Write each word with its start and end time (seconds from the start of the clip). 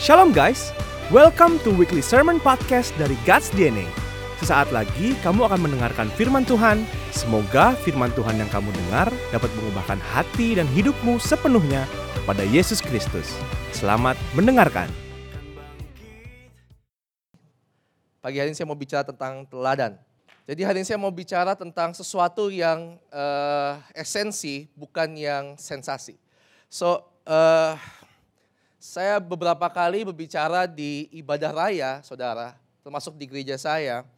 Shalom 0.00 0.32
guys, 0.32 0.72
welcome 1.12 1.60
to 1.60 1.68
weekly 1.76 2.00
sermon 2.00 2.40
podcast 2.40 2.88
dari 2.96 3.12
God's 3.28 3.52
DNA. 3.52 3.84
Sesaat 4.40 4.72
lagi 4.72 5.12
kamu 5.20 5.44
akan 5.44 5.60
mendengarkan 5.60 6.08
firman 6.16 6.40
Tuhan. 6.48 6.88
Semoga 7.12 7.76
firman 7.84 8.08
Tuhan 8.16 8.40
yang 8.40 8.48
kamu 8.48 8.72
dengar 8.72 9.12
dapat 9.28 9.52
mengubahkan 9.60 10.00
hati 10.00 10.56
dan 10.56 10.64
hidupmu 10.72 11.20
sepenuhnya 11.20 11.84
kepada 12.16 12.40
Yesus 12.48 12.80
Kristus. 12.80 13.28
Selamat 13.76 14.16
mendengarkan. 14.32 14.88
Pagi 18.24 18.40
hari 18.40 18.48
ini 18.48 18.56
saya 18.56 18.72
mau 18.72 18.80
bicara 18.80 19.04
tentang 19.04 19.44
teladan. 19.52 20.00
Jadi 20.48 20.64
hari 20.64 20.80
ini 20.80 20.88
saya 20.88 20.96
mau 20.96 21.12
bicara 21.12 21.52
tentang 21.52 21.92
sesuatu 21.92 22.48
yang 22.48 22.96
uh, 23.12 23.76
esensi, 23.92 24.64
bukan 24.72 25.12
yang 25.12 25.60
sensasi. 25.60 26.16
So, 26.72 27.04
uh, 27.28 27.76
saya 28.80 29.20
beberapa 29.20 29.68
kali 29.68 30.08
berbicara 30.08 30.64
di 30.64 31.04
ibadah 31.12 31.52
raya, 31.52 32.00
saudara, 32.00 32.56
termasuk 32.80 33.12
di 33.20 33.28
gereja 33.28 33.60
saya. 33.60 34.08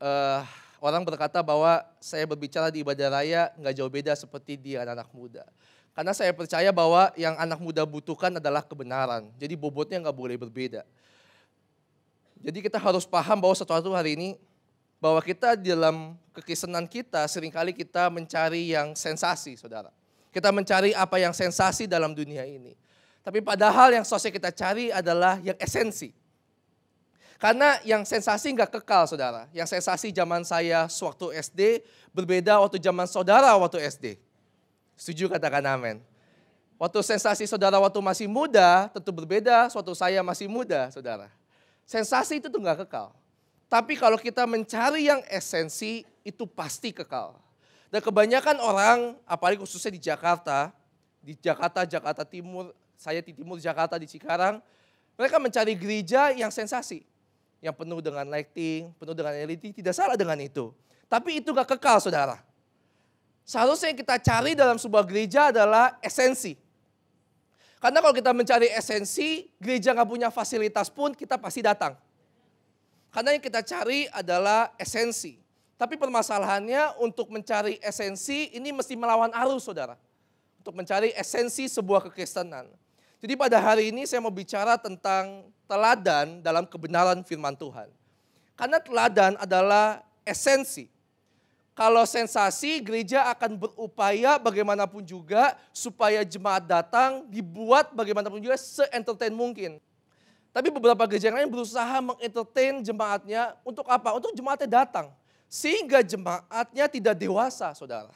Uh, 0.00 0.40
orang 0.80 1.04
berkata 1.04 1.44
bahwa 1.44 1.84
saya 2.00 2.24
berbicara 2.24 2.72
di 2.72 2.80
ibadah 2.80 3.20
raya 3.20 3.52
nggak 3.60 3.74
jauh 3.76 3.92
beda 3.92 4.16
seperti 4.16 4.56
di 4.56 4.80
anak-anak 4.80 5.12
muda. 5.12 5.44
Karena 5.92 6.16
saya 6.16 6.32
percaya 6.32 6.72
bahwa 6.72 7.12
yang 7.20 7.36
anak 7.36 7.60
muda 7.60 7.84
butuhkan 7.84 8.32
adalah 8.40 8.64
kebenaran. 8.64 9.28
Jadi 9.36 9.60
bobotnya 9.60 10.00
nggak 10.00 10.16
boleh 10.16 10.40
berbeda. 10.40 10.88
Jadi 12.40 12.58
kita 12.64 12.80
harus 12.80 13.04
paham 13.04 13.44
bahwa 13.44 13.52
sesuatu 13.52 13.92
hari 13.92 14.16
ini 14.16 14.28
bahwa 14.96 15.20
kita 15.20 15.52
dalam 15.52 16.16
kekristenan 16.32 16.88
kita 16.88 17.28
sering 17.28 17.52
kali 17.52 17.76
kita 17.76 18.08
mencari 18.08 18.72
yang 18.72 18.96
sensasi, 18.96 19.60
saudara. 19.60 19.92
Kita 20.32 20.48
mencari 20.48 20.96
apa 20.96 21.20
yang 21.20 21.36
sensasi 21.36 21.84
dalam 21.84 22.16
dunia 22.16 22.48
ini. 22.48 22.72
Tapi 23.22 23.38
padahal 23.38 23.94
yang 23.94 24.02
sosial 24.02 24.34
kita 24.34 24.50
cari 24.50 24.90
adalah 24.90 25.38
yang 25.40 25.54
esensi. 25.62 26.10
Karena 27.38 27.78
yang 27.82 28.06
sensasi 28.06 28.54
nggak 28.54 28.70
kekal, 28.78 29.06
saudara. 29.06 29.50
Yang 29.50 29.78
sensasi 29.78 30.14
zaman 30.14 30.46
saya 30.46 30.86
sewaktu 30.86 31.34
SD 31.42 31.82
berbeda 32.14 32.58
waktu 32.62 32.78
zaman 32.78 33.06
saudara 33.10 33.50
waktu 33.58 33.82
SD. 33.82 34.18
Setuju 34.94 35.26
katakan 35.26 35.62
amin. 35.66 35.98
Waktu 36.78 36.98
sensasi 37.02 37.46
saudara 37.46 37.78
waktu 37.78 37.98
masih 37.98 38.26
muda 38.26 38.90
tentu 38.90 39.10
berbeda, 39.14 39.70
suatu 39.70 39.94
saya 39.94 40.22
masih 40.22 40.50
muda, 40.50 40.90
saudara. 40.90 41.30
Sensasi 41.86 42.42
itu 42.42 42.50
tuh 42.50 42.62
nggak 42.62 42.86
kekal. 42.86 43.14
Tapi 43.70 43.94
kalau 43.98 44.18
kita 44.18 44.46
mencari 44.46 45.06
yang 45.10 45.22
esensi, 45.30 46.06
itu 46.22 46.46
pasti 46.46 46.94
kekal. 46.94 47.38
Dan 47.90 48.02
kebanyakan 48.02 48.58
orang, 48.62 48.98
apalagi 49.26 49.58
khususnya 49.62 49.94
di 49.94 50.02
Jakarta, 50.02 50.70
di 51.22 51.34
Jakarta, 51.38 51.86
Jakarta 51.86 52.22
Timur, 52.22 52.70
saya 53.02 53.18
di 53.18 53.34
Timur 53.34 53.58
Jakarta, 53.58 53.98
di 53.98 54.06
Cikarang, 54.06 54.62
mereka 55.18 55.42
mencari 55.42 55.74
gereja 55.74 56.30
yang 56.30 56.54
sensasi. 56.54 57.02
Yang 57.58 57.74
penuh 57.82 57.98
dengan 57.98 58.26
lighting, 58.30 58.94
penuh 58.94 59.14
dengan 59.14 59.34
LED, 59.34 59.82
tidak 59.82 59.94
salah 59.98 60.14
dengan 60.14 60.38
itu. 60.38 60.70
Tapi 61.10 61.42
itu 61.42 61.50
gak 61.50 61.74
kekal 61.74 61.98
saudara. 61.98 62.38
Seharusnya 63.42 63.90
yang 63.90 63.98
kita 63.98 64.16
cari 64.22 64.54
dalam 64.54 64.78
sebuah 64.78 65.02
gereja 65.02 65.50
adalah 65.50 65.98
esensi. 65.98 66.54
Karena 67.82 67.98
kalau 67.98 68.14
kita 68.14 68.30
mencari 68.30 68.70
esensi, 68.70 69.50
gereja 69.58 69.90
gak 69.90 70.06
punya 70.06 70.30
fasilitas 70.30 70.86
pun 70.86 71.10
kita 71.10 71.34
pasti 71.42 71.58
datang. 71.58 71.98
Karena 73.10 73.34
yang 73.34 73.42
kita 73.42 73.60
cari 73.66 74.06
adalah 74.14 74.70
esensi. 74.78 75.42
Tapi 75.76 75.98
permasalahannya 75.98 77.02
untuk 77.02 77.26
mencari 77.28 77.82
esensi 77.82 78.54
ini 78.54 78.70
mesti 78.70 78.94
melawan 78.94 79.34
arus 79.34 79.66
saudara. 79.66 79.98
Untuk 80.62 80.78
mencari 80.78 81.10
esensi 81.18 81.66
sebuah 81.66 82.06
kekristenan. 82.06 82.70
Jadi 83.22 83.38
pada 83.38 83.62
hari 83.62 83.94
ini 83.94 84.02
saya 84.02 84.18
mau 84.18 84.34
bicara 84.34 84.74
tentang 84.74 85.46
teladan 85.70 86.42
dalam 86.42 86.66
kebenaran 86.66 87.22
firman 87.22 87.54
Tuhan. 87.54 87.86
Karena 88.58 88.82
teladan 88.82 89.38
adalah 89.38 90.02
esensi. 90.26 90.90
Kalau 91.72 92.02
sensasi, 92.02 92.82
gereja 92.82 93.30
akan 93.30 93.56
berupaya 93.56 94.36
bagaimanapun 94.42 95.06
juga 95.06 95.54
supaya 95.70 96.26
jemaat 96.26 96.66
datang 96.66 97.24
dibuat 97.30 97.94
bagaimanapun 97.94 98.42
juga 98.42 98.58
se-entertain 98.58 99.32
mungkin. 99.32 99.78
Tapi 100.52 100.68
beberapa 100.68 101.06
gereja 101.08 101.32
yang 101.32 101.40
lain 101.40 101.48
berusaha 101.48 101.96
mengentertain 102.02 102.84
jemaatnya 102.84 103.56
untuk 103.64 103.88
apa? 103.88 104.18
Untuk 104.18 104.36
jemaatnya 104.36 104.84
datang. 104.84 105.14
Sehingga 105.48 106.04
jemaatnya 106.04 106.90
tidak 106.90 107.16
dewasa, 107.16 107.72
saudara. 107.72 108.12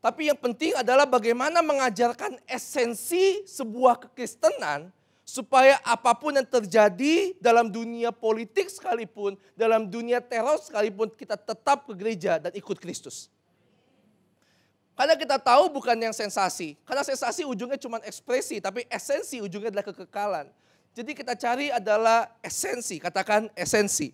Tapi 0.00 0.32
yang 0.32 0.38
penting 0.40 0.72
adalah 0.72 1.04
bagaimana 1.04 1.60
mengajarkan 1.60 2.40
esensi 2.48 3.44
sebuah 3.44 4.00
kekristenan 4.08 4.88
supaya 5.28 5.76
apa 5.84 6.16
pun 6.16 6.32
yang 6.32 6.48
terjadi 6.48 7.36
dalam 7.36 7.68
dunia 7.68 8.08
politik 8.08 8.72
sekalipun, 8.72 9.36
dalam 9.52 9.86
dunia 9.86 10.18
teror 10.18 10.56
sekalipun, 10.58 11.12
kita 11.12 11.36
tetap 11.36 11.84
ke 11.84 11.92
gereja 11.92 12.40
dan 12.40 12.50
ikut 12.56 12.80
Kristus. 12.80 13.28
Karena 14.96 15.16
kita 15.16 15.36
tahu 15.36 15.68
bukan 15.68 15.96
yang 15.96 16.12
sensasi. 16.12 16.76
Karena 16.84 17.00
sensasi 17.00 17.44
ujungnya 17.44 17.76
cuma 17.80 18.00
ekspresi, 18.04 18.60
tapi 18.60 18.84
esensi 18.88 19.40
ujungnya 19.40 19.72
adalah 19.72 19.86
kekekalan. 19.86 20.46
Jadi 20.96 21.12
kita 21.14 21.38
cari 21.38 21.70
adalah 21.70 22.28
esensi, 22.42 22.98
katakan 22.98 23.52
esensi. 23.54 24.10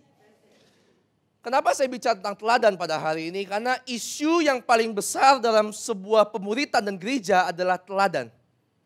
Kenapa 1.47 1.71
saya 1.79 1.87
bicara 1.87 2.19
tentang 2.19 2.35
teladan 2.35 2.75
pada 2.75 2.99
hari 2.99 3.31
ini? 3.31 3.47
Karena 3.47 3.79
isu 3.87 4.43
yang 4.43 4.59
paling 4.59 4.91
besar 4.91 5.39
dalam 5.39 5.71
sebuah 5.71 6.27
pemuritan 6.35 6.83
dan 6.83 6.99
gereja 6.99 7.47
adalah 7.47 7.79
teladan. 7.79 8.35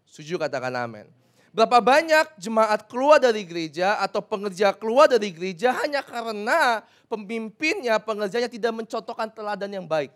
Setuju 0.05 0.37
katakan 0.37 0.69
amin. 0.77 1.09
Berapa 1.57 1.81
banyak 1.81 2.37
jemaat 2.37 2.85
keluar 2.85 3.17
dari 3.17 3.49
gereja 3.49 3.97
atau 4.05 4.21
pengerja 4.21 4.77
keluar 4.77 5.09
dari 5.09 5.33
gereja 5.33 5.73
hanya 5.81 6.05
karena 6.05 6.85
pemimpinnya, 7.09 7.97
pengerjanya 7.97 8.53
tidak 8.53 8.77
mencontohkan 8.77 9.33
teladan 9.33 9.81
yang 9.81 9.89
baik. 9.89 10.13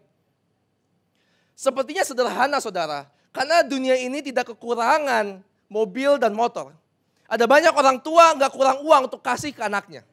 Sepertinya 1.57 2.05
sederhana 2.05 2.61
saudara, 2.61 3.09
karena 3.33 3.65
dunia 3.65 3.97
ini 3.97 4.21
tidak 4.21 4.53
kekurangan 4.53 5.41
mobil 5.65 6.21
dan 6.21 6.37
motor. 6.37 6.77
Ada 7.25 7.49
banyak 7.49 7.73
orang 7.73 7.97
tua 8.05 8.37
nggak 8.37 8.53
kurang 8.53 8.85
uang 8.85 9.09
untuk 9.09 9.25
kasih 9.25 9.49
ke 9.49 9.65
anaknya. 9.65 10.05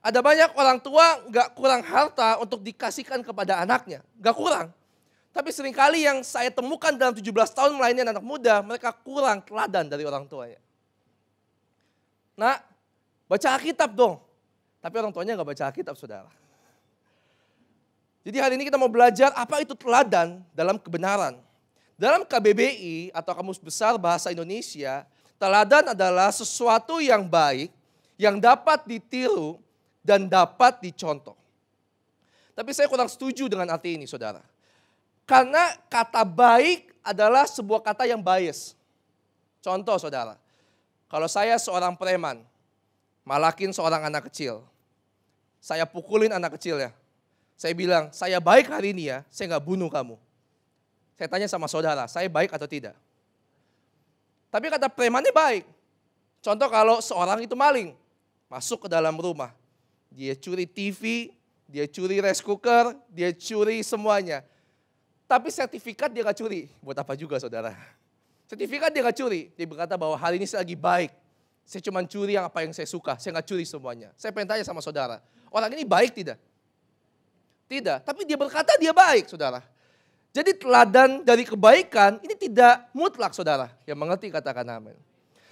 Ada 0.00 0.24
banyak 0.24 0.56
orang 0.56 0.80
tua 0.80 1.20
nggak 1.28 1.48
kurang 1.52 1.84
harta 1.84 2.40
untuk 2.40 2.64
dikasihkan 2.64 3.20
kepada 3.20 3.60
anaknya. 3.60 4.00
Nggak 4.16 4.36
kurang. 4.36 4.66
Tapi 5.30 5.48
sering 5.54 5.76
kali 5.76 6.08
yang 6.08 6.24
saya 6.26 6.50
temukan 6.50 6.90
dalam 6.96 7.14
17 7.14 7.28
tahun 7.30 7.76
melayani 7.76 8.02
anak 8.08 8.24
muda, 8.24 8.64
mereka 8.64 8.90
kurang 8.90 9.44
teladan 9.44 9.86
dari 9.86 10.02
orang 10.02 10.26
tuanya. 10.26 10.58
Nah, 12.34 12.58
baca 13.30 13.48
Alkitab 13.54 13.94
dong. 13.94 14.18
Tapi 14.80 14.94
orang 14.96 15.12
tuanya 15.12 15.36
nggak 15.38 15.48
baca 15.54 15.64
Alkitab, 15.70 15.94
saudara. 15.94 16.32
Jadi 18.26 18.36
hari 18.40 18.56
ini 18.58 18.66
kita 18.66 18.80
mau 18.80 18.90
belajar 18.90 19.30
apa 19.36 19.62
itu 19.62 19.76
teladan 19.76 20.40
dalam 20.56 20.80
kebenaran. 20.80 21.38
Dalam 22.00 22.24
KBBI 22.24 23.12
atau 23.12 23.36
Kamus 23.36 23.60
Besar 23.60 24.00
Bahasa 24.00 24.32
Indonesia, 24.32 25.04
Teladan 25.40 25.96
adalah 25.96 26.28
sesuatu 26.28 27.00
yang 27.00 27.24
baik, 27.24 27.72
yang 28.20 28.36
dapat 28.36 28.84
ditiru 28.84 29.56
dan 30.00 30.26
dapat 30.26 30.80
dicontoh. 30.80 31.36
Tapi 32.56 32.76
saya 32.76 32.90
kurang 32.90 33.08
setuju 33.08 33.48
dengan 33.48 33.68
arti 33.72 33.96
ini 33.96 34.04
saudara. 34.04 34.44
Karena 35.24 35.72
kata 35.86 36.26
baik 36.26 36.90
adalah 37.00 37.46
sebuah 37.46 37.80
kata 37.80 38.04
yang 38.04 38.20
bias. 38.20 38.74
Contoh 39.60 39.96
saudara, 40.00 40.36
kalau 41.06 41.28
saya 41.28 41.56
seorang 41.60 41.94
preman, 41.94 42.42
malakin 43.24 43.70
seorang 43.70 44.08
anak 44.08 44.28
kecil. 44.32 44.64
Saya 45.60 45.84
pukulin 45.84 46.32
anak 46.32 46.56
kecil 46.56 46.80
ya. 46.80 46.90
Saya 47.60 47.76
bilang, 47.76 48.08
saya 48.10 48.40
baik 48.40 48.72
hari 48.72 48.96
ini 48.96 49.12
ya, 49.12 49.20
saya 49.28 49.52
nggak 49.52 49.64
bunuh 49.68 49.92
kamu. 49.92 50.16
Saya 51.20 51.28
tanya 51.28 51.48
sama 51.52 51.68
saudara, 51.68 52.08
saya 52.08 52.24
baik 52.32 52.48
atau 52.56 52.64
tidak? 52.64 52.96
Tapi 54.48 54.66
kata 54.72 54.88
premannya 54.88 55.28
baik. 55.30 55.68
Contoh 56.40 56.68
kalau 56.72 57.04
seorang 57.04 57.44
itu 57.44 57.52
maling, 57.52 57.92
masuk 58.48 58.84
ke 58.84 58.88
dalam 58.88 59.12
rumah. 59.12 59.52
Dia 60.10 60.34
curi 60.34 60.66
TV, 60.66 61.30
dia 61.70 61.86
curi 61.86 62.18
rice 62.18 62.42
cooker, 62.42 62.98
dia 63.06 63.30
curi 63.30 63.86
semuanya. 63.86 64.42
Tapi 65.30 65.46
sertifikat 65.54 66.10
dia 66.10 66.26
gak 66.26 66.34
curi. 66.42 66.66
Buat 66.82 67.06
apa 67.06 67.14
juga 67.14 67.38
saudara? 67.38 67.70
Sertifikat 68.50 68.90
dia 68.90 69.06
gak 69.06 69.14
curi. 69.14 69.54
Dia 69.54 69.66
berkata 69.70 69.94
bahwa 69.94 70.18
hari 70.18 70.42
ini 70.42 70.50
saya 70.50 70.66
lagi 70.66 70.74
baik. 70.74 71.14
Saya 71.62 71.78
cuma 71.86 72.02
curi 72.02 72.34
yang 72.34 72.50
apa 72.50 72.66
yang 72.66 72.74
saya 72.74 72.90
suka. 72.90 73.14
Saya 73.22 73.38
gak 73.38 73.46
curi 73.46 73.62
semuanya. 73.62 74.10
Saya 74.18 74.34
pengen 74.34 74.50
tanya 74.50 74.66
sama 74.66 74.82
saudara. 74.82 75.22
Orang 75.54 75.70
ini 75.70 75.86
baik 75.86 76.18
tidak? 76.18 76.42
Tidak. 77.70 78.02
Tapi 78.02 78.26
dia 78.26 78.34
berkata 78.34 78.74
dia 78.74 78.90
baik 78.90 79.30
saudara. 79.30 79.62
Jadi 80.34 80.58
teladan 80.58 81.22
dari 81.22 81.46
kebaikan 81.46 82.18
ini 82.26 82.34
tidak 82.34 82.90
mutlak 82.90 83.30
saudara. 83.30 83.70
Yang 83.86 83.98
mengerti 84.02 84.26
katakan 84.34 84.66
amin. 84.66 84.98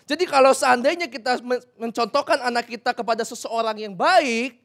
Jadi 0.08 0.24
kalau 0.24 0.56
seandainya 0.56 1.04
kita 1.04 1.36
mencontohkan 1.76 2.40
anak 2.40 2.64
kita 2.64 2.96
kepada 2.96 3.20
seseorang 3.28 3.76
yang 3.76 3.92
baik, 3.92 4.56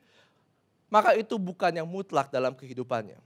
maka 0.88 1.20
itu 1.20 1.36
bukan 1.36 1.68
yang 1.76 1.84
mutlak 1.84 2.32
dalam 2.32 2.56
kehidupannya. 2.56 3.20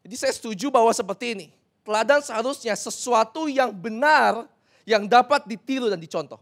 Jadi 0.00 0.14
saya 0.16 0.32
setuju 0.32 0.72
bahwa 0.72 0.88
seperti 0.88 1.36
ini. 1.36 1.46
Teladan 1.84 2.24
seharusnya 2.24 2.72
sesuatu 2.72 3.44
yang 3.44 3.68
benar 3.76 4.48
yang 4.88 5.04
dapat 5.04 5.44
ditiru 5.44 5.92
dan 5.92 6.00
dicontoh. 6.00 6.40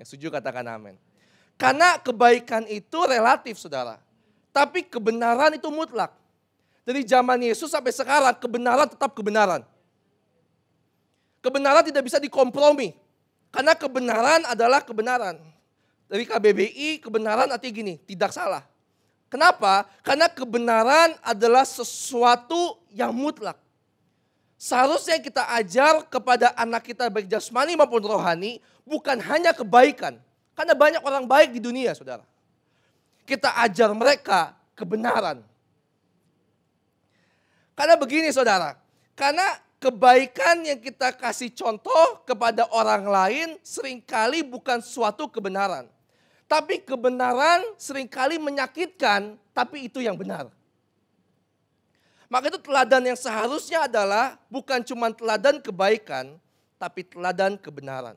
Yang 0.00 0.16
setuju 0.16 0.40
katakan 0.40 0.64
amin. 0.64 0.96
Karena 1.60 2.00
kebaikan 2.00 2.64
itu 2.72 2.98
relatif 3.04 3.60
saudara. 3.60 4.00
Tapi 4.48 4.86
kebenaran 4.88 5.60
itu 5.60 5.68
mutlak. 5.68 6.14
Dari 6.88 7.04
zaman 7.04 7.36
Yesus 7.44 7.68
sampai 7.68 7.92
sekarang 7.92 8.32
kebenaran 8.40 8.88
tetap 8.88 9.12
kebenaran. 9.12 9.60
Kebenaran 11.44 11.84
tidak 11.84 12.00
bisa 12.08 12.16
dikompromi. 12.16 12.96
Karena 13.48 13.72
kebenaran 13.72 14.44
adalah 14.44 14.84
kebenaran. 14.84 15.40
Dari 16.08 16.24
KBBI 16.24 17.04
kebenaran 17.04 17.48
artinya 17.52 17.74
gini, 17.74 17.94
tidak 18.08 18.32
salah. 18.32 18.64
Kenapa? 19.28 19.84
Karena 20.00 20.24
kebenaran 20.28 21.12
adalah 21.20 21.68
sesuatu 21.68 22.80
yang 22.88 23.12
mutlak. 23.12 23.60
Seharusnya 24.58 25.20
kita 25.20 25.44
ajar 25.54 26.02
kepada 26.08 26.50
anak 26.56 26.88
kita 26.90 27.12
baik 27.12 27.28
jasmani 27.28 27.76
maupun 27.76 28.02
rohani 28.02 28.58
bukan 28.88 29.20
hanya 29.20 29.52
kebaikan. 29.52 30.16
Karena 30.56 30.74
banyak 30.74 31.02
orang 31.04 31.28
baik 31.28 31.54
di 31.54 31.60
dunia 31.62 31.94
saudara. 31.94 32.26
Kita 33.28 33.54
ajar 33.62 33.92
mereka 33.94 34.56
kebenaran. 34.74 35.44
Karena 37.78 37.94
begini 37.94 38.34
saudara, 38.34 38.74
karena 39.14 39.62
kebaikan 39.78 40.66
yang 40.66 40.78
kita 40.82 41.14
kasih 41.14 41.54
contoh 41.54 42.22
kepada 42.26 42.66
orang 42.74 43.06
lain 43.06 43.48
sering 43.62 44.02
kali 44.02 44.42
bukan 44.42 44.82
suatu 44.82 45.30
kebenaran. 45.30 45.86
Tapi 46.50 46.82
kebenaran 46.82 47.62
sering 47.78 48.10
kali 48.10 48.40
menyakitkan, 48.40 49.38
tapi 49.54 49.86
itu 49.86 50.02
yang 50.02 50.18
benar. 50.18 50.50
Maka 52.28 52.52
itu 52.52 52.60
teladan 52.60 53.08
yang 53.08 53.16
seharusnya 53.16 53.88
adalah 53.88 54.36
bukan 54.52 54.84
cuma 54.84 55.08
teladan 55.12 55.64
kebaikan, 55.64 56.36
tapi 56.76 57.04
teladan 57.04 57.56
kebenaran. 57.56 58.16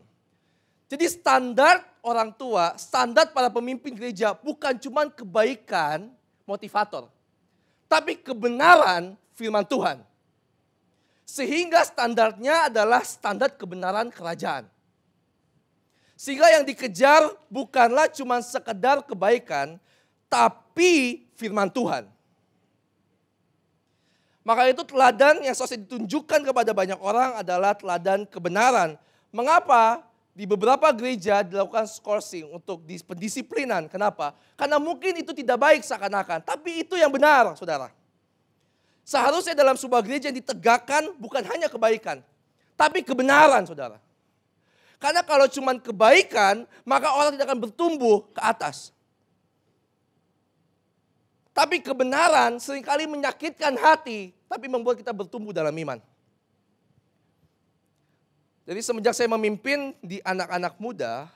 Jadi 0.91 1.07
standar 1.07 1.79
orang 2.03 2.35
tua, 2.35 2.75
standar 2.75 3.31
para 3.31 3.47
pemimpin 3.47 3.95
gereja 3.95 4.35
bukan 4.35 4.75
cuma 4.75 5.07
kebaikan 5.07 6.11
motivator. 6.43 7.07
Tapi 7.87 8.19
kebenaran 8.19 9.15
firman 9.31 9.63
Tuhan. 9.63 10.03
Sehingga 11.23 11.85
standarnya 11.87 12.67
adalah 12.67 13.01
standar 13.05 13.53
kebenaran 13.55 14.11
kerajaan. 14.11 14.67
Sehingga 16.21 16.53
yang 16.53 16.61
dikejar 16.61 17.33
bukanlah 17.49 18.05
cuma 18.13 18.45
sekedar 18.45 19.01
kebaikan, 19.01 19.81
tapi 20.29 21.25
firman 21.33 21.65
Tuhan. 21.65 22.05
Maka 24.41 24.69
itu 24.69 24.81
teladan 24.85 25.41
yang 25.45 25.53
selesai 25.53 25.81
ditunjukkan 25.85 26.41
kepada 26.49 26.73
banyak 26.73 26.97
orang 26.97 27.37
adalah 27.37 27.77
teladan 27.77 28.25
kebenaran. 28.25 28.97
Mengapa? 29.29 30.05
Di 30.31 30.47
beberapa 30.47 30.89
gereja 30.95 31.43
dilakukan 31.43 31.85
scourging 31.91 32.47
untuk 32.55 32.87
pendisiplinan. 32.87 33.91
Kenapa? 33.91 34.31
Karena 34.55 34.79
mungkin 34.79 35.19
itu 35.19 35.35
tidak 35.35 35.59
baik 35.59 35.81
seakan-akan. 35.83 36.39
Tapi 36.41 36.87
itu 36.87 36.95
yang 36.95 37.11
benar, 37.11 37.51
saudara. 37.59 37.91
Seharusnya 39.11 39.51
dalam 39.51 39.75
sebuah 39.75 39.99
gereja 40.07 40.31
yang 40.31 40.39
ditegakkan 40.39 41.11
bukan 41.19 41.43
hanya 41.51 41.67
kebaikan. 41.67 42.23
Tapi 42.79 43.03
kebenaran, 43.03 43.67
saudara. 43.67 43.99
Karena 45.03 45.19
kalau 45.19 45.51
cuma 45.51 45.75
kebaikan, 45.75 46.63
maka 46.87 47.11
orang 47.11 47.35
tidak 47.35 47.51
akan 47.51 47.59
bertumbuh 47.67 48.23
ke 48.31 48.39
atas. 48.39 48.95
Tapi 51.51 51.83
kebenaran 51.83 52.55
sering 52.63 52.87
kali 52.87 53.03
menyakitkan 53.03 53.75
hati, 53.75 54.31
tapi 54.47 54.71
membuat 54.71 54.95
kita 54.95 55.11
bertumbuh 55.11 55.51
dalam 55.51 55.75
iman. 55.75 55.99
Jadi 58.63 58.79
semenjak 58.79 59.11
saya 59.11 59.27
memimpin 59.27 59.91
di 59.99 60.23
anak-anak 60.23 60.79
muda, 60.79 61.27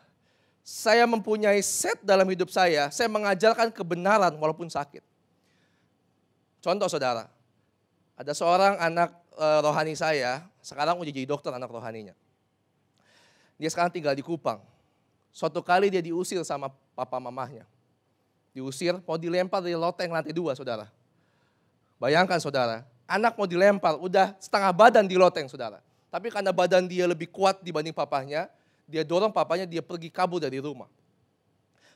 saya 0.63 1.03
mempunyai 1.03 1.59
set 1.59 1.99
dalam 1.99 2.23
hidup 2.31 2.47
saya, 2.47 2.87
saya 2.87 3.11
mengajarkan 3.11 3.67
kebenaran 3.75 4.31
walaupun 4.39 4.71
sakit. 4.71 5.03
Contoh 6.63 6.87
saudara, 6.87 7.34
ada 8.15 8.31
seorang 8.31 8.79
anak 8.79 9.11
e, 9.35 9.45
rohani 9.59 9.93
saya, 9.95 10.43
sekarang 10.63 10.95
udah 10.95 11.11
jadi 11.11 11.27
dokter 11.27 11.51
anak 11.51 11.67
rohaninya. 11.67 12.15
Dia 13.59 13.69
sekarang 13.71 13.91
tinggal 13.91 14.15
di 14.15 14.23
Kupang. 14.23 14.63
Suatu 15.35 15.59
kali 15.59 15.91
dia 15.91 15.99
diusir 15.99 16.39
sama 16.47 16.71
papa 16.95 17.19
mamahnya. 17.19 17.67
Diusir, 18.55 18.95
mau 19.03 19.19
dilempar 19.19 19.59
dari 19.59 19.75
loteng 19.75 20.15
lantai 20.15 20.31
dua, 20.31 20.55
saudara. 20.55 20.87
Bayangkan, 21.99 22.39
saudara. 22.39 22.87
Anak 23.03 23.35
mau 23.35 23.43
dilempar, 23.43 23.99
udah 23.99 24.31
setengah 24.39 24.71
badan 24.71 25.03
di 25.03 25.19
loteng, 25.19 25.51
saudara. 25.51 25.83
Tapi 26.07 26.31
karena 26.31 26.55
badan 26.55 26.87
dia 26.87 27.03
lebih 27.03 27.27
kuat 27.27 27.59
dibanding 27.59 27.91
papahnya, 27.91 28.47
dia 28.87 29.03
dorong 29.03 29.35
papanya, 29.35 29.67
dia 29.67 29.83
pergi 29.83 30.07
kabur 30.07 30.39
dari 30.39 30.63
rumah. 30.63 30.87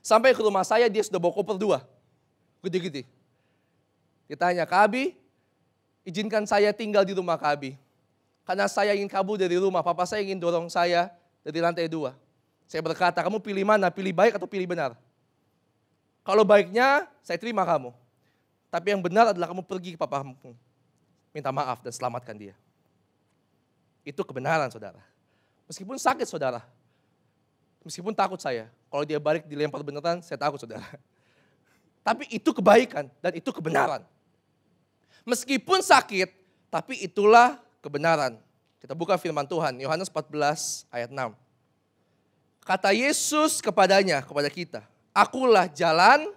Sampai 0.04 0.36
ke 0.36 0.44
rumah 0.44 0.68
saya, 0.68 0.92
dia 0.92 1.04
sudah 1.04 1.19
bawa 1.19 1.31
koper 1.31 1.56
dua. 1.56 1.80
Gede-gede. 2.60 3.07
Ditanya, 4.27 4.68
Kabi, 4.68 5.16
izinkan 6.07 6.44
saya 6.48 6.72
tinggal 6.72 7.04
di 7.04 7.13
rumah 7.16 7.36
Kabi. 7.36 7.75
Karena 8.48 8.66
saya 8.66 8.98
ingin 8.98 9.06
kabur 9.06 9.38
dari 9.38 9.56
rumah, 9.62 9.86
papa 9.86 10.10
saya 10.10 10.25
ingin 10.25 10.42
dorong 10.42 10.74
saya 10.74 11.13
dari 11.46 11.62
lantai 11.62 11.86
dua. 11.86 12.18
Saya 12.66 12.81
berkata, 12.81 13.22
kamu 13.22 13.38
pilih 13.42 13.66
mana? 13.66 13.90
Pilih 13.94 14.13
baik 14.13 14.38
atau 14.38 14.50
pilih 14.50 14.66
benar? 14.66 14.98
Kalau 16.25 16.46
baiknya, 16.46 17.10
saya 17.25 17.38
terima 17.38 17.66
kamu. 17.66 17.94
Tapi 18.69 18.88
yang 18.94 19.01
benar 19.01 19.34
adalah 19.34 19.50
kamu 19.50 19.66
pergi 19.66 19.98
ke 19.98 20.00
papamu. 20.01 20.38
Minta 21.34 21.50
maaf 21.50 21.81
dan 21.81 21.94
selamatkan 21.94 22.38
dia. 22.38 22.54
Itu 24.06 24.22
kebenaran 24.22 24.69
saudara. 24.69 25.02
Meskipun 25.69 25.98
sakit 25.98 26.25
saudara. 26.25 26.66
Meskipun 27.86 28.13
takut 28.13 28.38
saya. 28.42 28.69
Kalau 28.90 29.06
dia 29.06 29.18
balik 29.22 29.45
dilempar 29.45 29.81
beneran, 29.86 30.22
saya 30.25 30.38
takut 30.38 30.57
saudara. 30.62 30.86
Tapi 32.06 32.25
itu 32.34 32.50
kebaikan 32.50 33.10
dan 33.22 33.31
itu 33.38 33.50
kebenaran. 33.54 34.02
Meskipun 35.27 35.83
sakit, 35.83 36.30
tapi 36.69 37.01
itulah 37.04 37.60
kebenaran. 37.83 38.38
Kita 38.80 38.95
buka 38.95 39.19
firman 39.19 39.44
Tuhan, 39.44 39.75
Yohanes 39.80 40.07
14 40.07 40.88
ayat 40.88 41.12
6. 41.12 41.36
Kata 42.63 42.89
Yesus 42.94 43.60
kepadanya, 43.60 44.24
kepada 44.24 44.48
kita, 44.48 44.81
Akulah 45.12 45.68
jalan, 45.68 46.31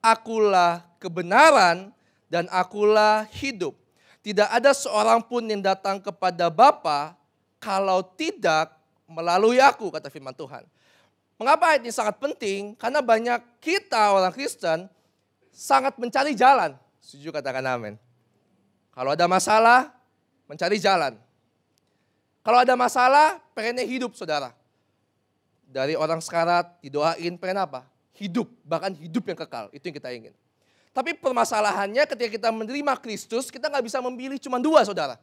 akulah 0.00 0.86
kebenaran, 1.02 1.92
dan 2.30 2.48
akulah 2.48 3.28
hidup. 3.36 3.76
Tidak 4.24 4.48
ada 4.48 4.72
seorang 4.72 5.20
pun 5.20 5.44
yang 5.44 5.60
datang 5.60 6.00
kepada 6.00 6.48
Bapa 6.48 7.12
kalau 7.60 8.00
tidak 8.16 8.72
melalui 9.04 9.60
aku, 9.60 9.92
kata 9.92 10.08
firman 10.08 10.32
Tuhan. 10.32 10.64
Mengapa 11.36 11.74
ayat 11.74 11.84
ini 11.84 11.92
sangat 11.92 12.16
penting? 12.16 12.72
Karena 12.78 13.04
banyak 13.04 13.60
kita 13.60 14.14
orang 14.14 14.32
Kristen 14.32 14.86
sangat 15.50 15.98
mencari 16.00 16.32
jalan. 16.32 16.72
Setuju 17.02 17.34
katakan 17.34 17.66
amin. 17.66 17.94
Kalau 18.94 19.10
ada 19.10 19.26
masalah, 19.26 19.90
mencari 20.46 20.78
jalan. 20.78 21.18
Kalau 22.46 22.62
ada 22.62 22.74
masalah, 22.78 23.42
pengennya 23.52 23.82
hidup 23.82 24.14
saudara. 24.14 24.54
Dari 25.66 25.98
orang 25.98 26.22
sekarat, 26.22 26.78
didoain, 26.78 27.34
pengen 27.34 27.66
apa? 27.66 27.82
Hidup, 28.14 28.46
bahkan 28.62 28.94
hidup 28.94 29.26
yang 29.26 29.38
kekal. 29.42 29.66
Itu 29.74 29.90
yang 29.90 29.96
kita 29.98 30.14
ingin. 30.14 30.34
Tapi 30.94 31.18
permasalahannya 31.18 32.06
ketika 32.06 32.30
kita 32.30 32.48
menerima 32.54 32.94
Kristus, 33.02 33.50
kita 33.50 33.66
nggak 33.66 33.82
bisa 33.82 33.98
memilih 33.98 34.38
cuma 34.38 34.62
dua 34.62 34.86
saudara. 34.86 35.18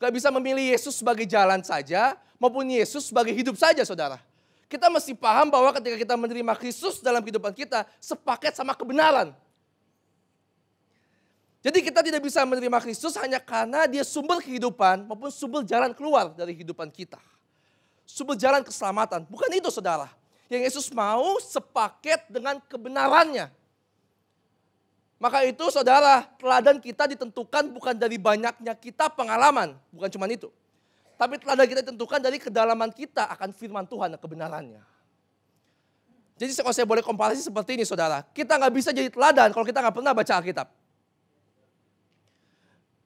Gak 0.00 0.16
bisa 0.16 0.32
memilih 0.32 0.72
Yesus 0.72 0.96
sebagai 0.96 1.28
jalan 1.28 1.60
saja, 1.60 2.16
maupun 2.40 2.64
Yesus 2.64 3.12
sebagai 3.12 3.36
hidup 3.36 3.52
saja 3.60 3.84
saudara. 3.84 4.16
Kita 4.64 4.88
mesti 4.88 5.12
paham 5.12 5.52
bahwa 5.52 5.68
ketika 5.76 6.00
kita 6.00 6.14
menerima 6.16 6.56
Kristus 6.56 7.04
dalam 7.04 7.20
kehidupan 7.20 7.52
kita, 7.52 7.84
sepaket 8.00 8.56
sama 8.56 8.72
kebenaran. 8.72 9.36
Jadi 11.60 11.84
kita 11.84 12.00
tidak 12.00 12.24
bisa 12.24 12.40
menerima 12.48 12.80
Kristus 12.80 13.20
hanya 13.20 13.36
karena 13.36 13.84
dia 13.84 14.00
sumber 14.00 14.40
kehidupan 14.40 15.04
maupun 15.04 15.28
sumber 15.28 15.60
jalan 15.60 15.92
keluar 15.92 16.32
dari 16.32 16.56
kehidupan 16.56 16.88
kita. 16.88 17.20
Sumber 18.08 18.32
jalan 18.40 18.64
keselamatan. 18.64 19.28
Bukan 19.28 19.52
itu 19.52 19.68
saudara. 19.68 20.08
Yang 20.48 20.72
Yesus 20.72 20.86
mau 20.88 21.36
sepaket 21.38 22.26
dengan 22.32 22.58
kebenarannya. 22.64 23.52
Maka 25.20 25.44
itu 25.44 25.68
saudara, 25.68 26.24
teladan 26.40 26.80
kita 26.80 27.04
ditentukan 27.12 27.68
bukan 27.76 27.92
dari 27.92 28.16
banyaknya 28.16 28.72
kita 28.72 29.12
pengalaman. 29.12 29.76
Bukan 29.92 30.08
cuma 30.16 30.24
itu. 30.32 30.48
Tapi 31.20 31.36
teladan 31.36 31.68
kita 31.68 31.80
ditentukan 31.84 32.24
dari 32.24 32.40
kedalaman 32.40 32.88
kita 32.88 33.28
akan 33.36 33.52
firman 33.52 33.84
Tuhan 33.84 34.16
dan 34.16 34.18
kebenarannya. 34.18 34.80
Jadi 36.40 36.56
kalau 36.56 36.72
saya 36.72 36.88
boleh 36.88 37.04
komparasi 37.04 37.44
seperti 37.44 37.76
ini 37.76 37.84
saudara. 37.84 38.24
Kita 38.32 38.56
nggak 38.56 38.72
bisa 38.72 38.96
jadi 38.96 39.12
teladan 39.12 39.52
kalau 39.52 39.68
kita 39.68 39.84
nggak 39.84 39.92
pernah 40.00 40.16
baca 40.16 40.32
Alkitab. 40.40 40.79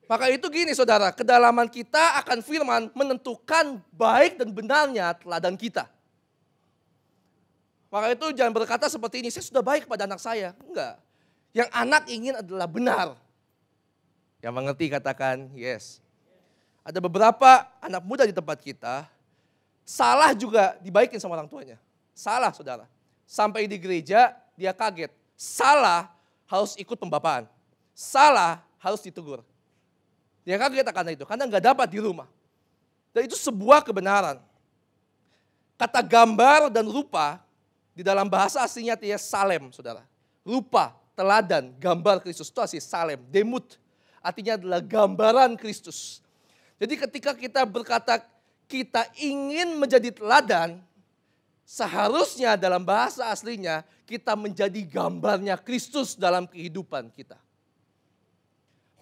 Maka 0.04 0.28
itu 0.28 0.44
gini 0.52 0.76
saudara, 0.76 1.08
kedalaman 1.16 1.64
kita 1.64 2.20
akan 2.20 2.44
firman 2.44 2.92
menentukan 2.92 3.80
baik 3.88 4.36
dan 4.36 4.52
benarnya 4.52 5.16
teladan 5.16 5.56
kita. 5.56 5.88
Maka 7.88 8.12
itu 8.12 8.34
jangan 8.34 8.52
berkata 8.52 8.90
seperti 8.90 9.24
ini, 9.24 9.30
saya 9.30 9.46
sudah 9.46 9.62
baik 9.64 9.88
pada 9.88 10.04
anak 10.04 10.20
saya. 10.20 10.52
Enggak. 10.66 11.00
Yang 11.54 11.70
anak 11.70 12.02
ingin 12.10 12.34
adalah 12.42 12.66
benar. 12.68 13.06
Yang 14.42 14.52
mengerti 14.52 14.90
katakan 14.90 15.48
yes. 15.54 16.02
Ada 16.84 17.00
beberapa 17.00 17.64
anak 17.80 18.02
muda 18.04 18.28
di 18.28 18.34
tempat 18.34 18.60
kita, 18.60 19.08
salah 19.88 20.36
juga 20.36 20.76
dibaikin 20.84 21.16
sama 21.16 21.38
orang 21.38 21.48
tuanya. 21.48 21.80
Salah 22.12 22.52
saudara. 22.52 22.84
Sampai 23.24 23.64
di 23.64 23.80
gereja 23.80 24.36
dia 24.52 24.76
kaget. 24.76 25.08
Salah 25.32 26.12
harus 26.44 26.76
ikut 26.76 26.98
pembapaan. 27.00 27.48
Salah 27.96 28.60
harus 28.82 29.00
ditegur. 29.00 29.40
Dia 30.44 30.60
kaget 30.60 30.86
akan 30.86 31.16
itu 31.16 31.24
karena 31.24 31.48
nggak 31.48 31.64
dapat 31.72 31.88
di 31.88 31.98
rumah. 31.98 32.28
Dan 33.16 33.24
itu 33.24 33.34
sebuah 33.34 33.80
kebenaran. 33.80 34.38
Kata 35.74 36.04
gambar 36.04 36.68
dan 36.70 36.86
rupa 36.86 37.42
di 37.96 38.04
dalam 38.04 38.28
bahasa 38.28 38.62
aslinya 38.62 38.94
dia 38.94 39.16
salem, 39.16 39.72
saudara. 39.72 40.04
Rupa, 40.44 40.92
teladan, 41.16 41.72
gambar 41.80 42.20
Kristus 42.20 42.52
itu 42.52 42.60
asli 42.60 42.78
salem, 42.82 43.22
demut. 43.30 43.80
Artinya 44.20 44.60
adalah 44.60 44.80
gambaran 44.84 45.56
Kristus. 45.56 46.20
Jadi 46.76 46.94
ketika 46.98 47.32
kita 47.32 47.62
berkata 47.64 48.20
kita 48.66 49.06
ingin 49.20 49.78
menjadi 49.78 50.10
teladan, 50.10 50.82
seharusnya 51.64 52.58
dalam 52.58 52.82
bahasa 52.84 53.30
aslinya 53.30 53.86
kita 54.04 54.36
menjadi 54.36 54.84
gambarnya 54.84 55.56
Kristus 55.56 56.18
dalam 56.18 56.44
kehidupan 56.44 57.08
kita. 57.14 57.40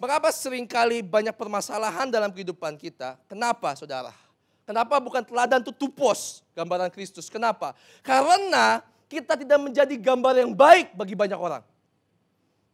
Mengapa 0.03 0.35
sering 0.35 0.67
kali 0.67 0.99
banyak 0.99 1.31
permasalahan 1.31 2.11
dalam 2.11 2.27
kehidupan 2.27 2.75
kita? 2.75 3.15
Kenapa 3.31 3.71
saudara? 3.71 4.11
Kenapa 4.67 4.99
bukan 4.99 5.23
teladan 5.23 5.63
itu 5.63 5.71
tupos 5.71 6.43
gambaran 6.51 6.91
Kristus? 6.91 7.31
Kenapa? 7.31 7.71
Karena 8.03 8.83
kita 9.07 9.39
tidak 9.39 9.63
menjadi 9.63 9.95
gambar 9.95 10.43
yang 10.43 10.51
baik 10.51 10.91
bagi 10.91 11.15
banyak 11.15 11.39
orang. 11.39 11.63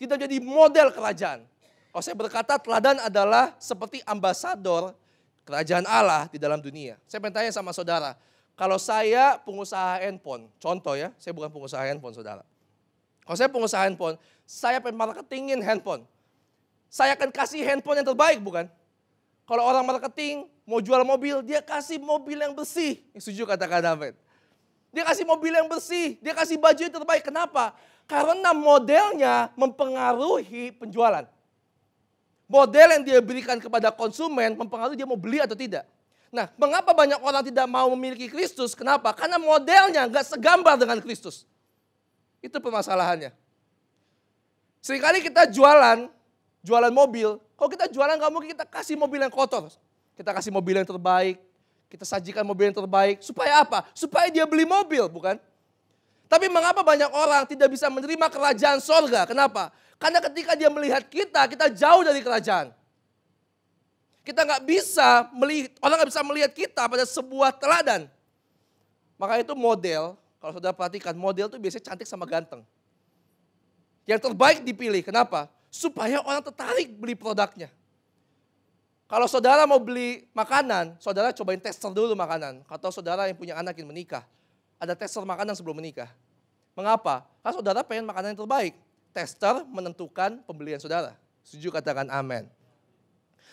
Tidak 0.01 0.17
jadi 0.17 0.41
model 0.41 0.89
kerajaan. 0.89 1.45
Kalau 1.93 2.01
saya 2.01 2.17
berkata 2.17 2.57
teladan 2.57 2.97
adalah 2.97 3.53
seperti 3.61 4.01
ambasador 4.09 4.97
kerajaan 5.45 5.85
Allah 5.85 6.25
di 6.33 6.41
dalam 6.41 6.57
dunia. 6.57 6.97
Saya 7.05 7.21
pengen 7.21 7.45
tanya 7.45 7.53
sama 7.53 7.69
saudara, 7.77 8.17
kalau 8.57 8.81
saya 8.81 9.37
pengusaha 9.45 10.01
handphone, 10.01 10.49
contoh 10.57 10.97
ya, 10.97 11.13
saya 11.21 11.37
bukan 11.37 11.53
pengusaha 11.53 11.85
handphone 11.85 12.17
saudara. 12.17 12.41
Kalau 13.21 13.37
saya 13.37 13.53
pengusaha 13.53 13.85
handphone, 13.85 14.17
saya 14.49 14.81
pengen 14.81 14.97
marketingin 14.97 15.61
handphone. 15.61 16.09
Saya 16.89 17.13
akan 17.13 17.29
kasih 17.29 17.61
handphone 17.61 18.01
yang 18.01 18.07
terbaik 18.09 18.41
bukan? 18.41 18.65
Kalau 19.45 19.65
orang 19.65 19.85
marketing 19.85 20.49
mau 20.65 20.81
jual 20.81 21.01
mobil, 21.05 21.41
dia 21.45 21.61
kasih 21.61 22.01
mobil 22.01 22.37
yang 22.37 22.53
bersih. 22.53 23.01
Yang 23.13 23.29
setuju 23.29 23.49
kata-kata 23.49 23.93
David. 23.93 24.13
Dia 24.89 25.05
kasih 25.05 25.25
mobil 25.25 25.53
yang 25.53 25.69
bersih, 25.69 26.17
dia 26.17 26.33
kasih 26.33 26.57
baju 26.57 26.81
yang 26.81 26.93
terbaik. 26.93 27.21
Kenapa? 27.21 27.77
Karena 28.09 28.57
modelnya 28.57 29.53
mempengaruhi 29.53 30.73
penjualan. 30.73 31.29
Model 32.49 32.97
yang 32.97 33.03
dia 33.05 33.21
berikan 33.21 33.61
kepada 33.61 33.93
konsumen 33.93 34.57
mempengaruhi 34.57 34.97
dia 34.97 35.05
mau 35.05 35.17
beli 35.17 35.37
atau 35.37 35.53
tidak. 35.53 35.85
Nah, 36.33 36.49
mengapa 36.57 36.93
banyak 36.93 37.21
orang 37.21 37.45
tidak 37.45 37.65
mau 37.69 37.89
memiliki 37.93 38.29
Kristus? 38.29 38.73
Kenapa? 38.73 39.13
Karena 39.13 39.37
modelnya 39.37 40.09
nggak 40.09 40.25
segambar 40.33 40.77
dengan 40.77 40.97
Kristus. 41.01 41.45
Itu 42.41 42.57
permasalahannya. 42.57 43.33
Seringkali 44.81 45.25
kita 45.25 45.45
jualan, 45.49 46.09
jualan 46.63 46.91
mobil, 46.91 47.39
kalau 47.55 47.69
kita 47.71 47.87
jualan 47.91 48.15
nggak 48.15 48.31
mungkin 48.31 48.49
kita 48.55 48.65
kasih 48.67 48.95
mobil 48.99 49.19
yang 49.19 49.31
kotor. 49.31 49.71
Kita 50.15 50.35
kasih 50.35 50.51
mobil 50.51 50.75
yang 50.75 50.87
terbaik, 50.87 51.39
kita 51.87 52.03
sajikan 52.03 52.43
mobil 52.43 52.71
yang 52.71 52.77
terbaik. 52.77 53.23
Supaya 53.23 53.63
apa? 53.63 53.87
Supaya 53.95 54.27
dia 54.27 54.43
beli 54.43 54.67
mobil, 54.67 55.07
bukan? 55.07 55.39
Tapi 56.29 56.45
mengapa 56.45 56.85
banyak 56.85 57.09
orang 57.09 57.47
tidak 57.49 57.73
bisa 57.73 57.89
menerima 57.89 58.27
kerajaan 58.29 58.77
sorga? 58.77 59.25
Kenapa? 59.25 59.73
Karena 59.97 60.21
ketika 60.21 60.53
dia 60.53 60.69
melihat 60.69 61.03
kita, 61.09 61.49
kita 61.49 61.67
jauh 61.73 62.05
dari 62.05 62.21
kerajaan. 62.21 62.69
Kita 64.21 64.45
nggak 64.45 64.61
bisa 64.61 65.25
melihat, 65.33 65.73
orang 65.81 65.95
nggak 65.99 66.11
bisa 66.13 66.21
melihat 66.21 66.51
kita 66.53 66.83
pada 66.85 67.03
sebuah 67.09 67.49
teladan. 67.57 68.05
Maka 69.17 69.41
itu 69.41 69.51
model, 69.57 70.13
kalau 70.37 70.53
sudah 70.55 70.71
perhatikan, 70.71 71.17
model 71.17 71.49
itu 71.49 71.57
biasanya 71.57 71.91
cantik 71.91 72.07
sama 72.07 72.29
ganteng. 72.29 72.61
Yang 74.05 74.29
terbaik 74.29 74.61
dipilih, 74.63 75.01
kenapa? 75.01 75.49
Supaya 75.69 76.21
orang 76.25 76.41
tertarik 76.41 76.89
beli 76.97 77.13
produknya. 77.13 77.69
Kalau 79.09 79.25
saudara 79.25 79.65
mau 79.65 79.81
beli 79.81 80.29
makanan, 80.37 81.01
saudara 81.01 81.33
cobain 81.33 81.57
tester 81.57 81.89
dulu 81.89 82.13
makanan. 82.13 82.61
Atau 82.69 82.93
saudara 82.93 83.25
yang 83.25 83.33
punya 83.33 83.57
anak 83.57 83.73
yang 83.81 83.89
menikah, 83.89 84.21
ada 84.77 84.93
tester 84.93 85.25
makanan 85.25 85.57
sebelum 85.57 85.81
menikah. 85.81 86.13
Mengapa? 86.77 87.25
Karena 87.41 87.53
saudara 87.57 87.79
pengen 87.81 88.05
makanan 88.05 88.37
yang 88.37 88.41
terbaik. 88.45 88.77
Tester 89.09 89.65
menentukan 89.65 90.37
pembelian 90.45 90.77
saudara. 90.77 91.17
Setuju 91.41 91.73
katakan 91.73 92.05
amin. 92.13 92.45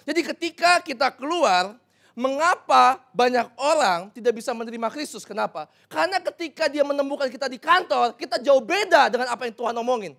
Jadi 0.04 0.20
ketika 0.20 0.84
kita 0.84 1.08
keluar, 1.08 1.72
mengapa 2.12 3.00
banyak 3.16 3.48
orang 3.56 4.12
tidak 4.12 4.36
bisa 4.36 4.52
menerima 4.52 4.88
Kristus? 4.92 5.24
Kenapa? 5.24 5.72
Karena 5.88 6.20
ketika 6.20 6.68
dia 6.68 6.84
menemukan 6.84 7.32
kita 7.32 7.48
di 7.48 7.56
kantor, 7.56 8.12
kita 8.16 8.36
jauh 8.44 8.60
beda 8.60 9.08
dengan 9.08 9.32
apa 9.32 9.48
yang 9.48 9.56
Tuhan 9.56 9.72
omongin. 9.80 10.12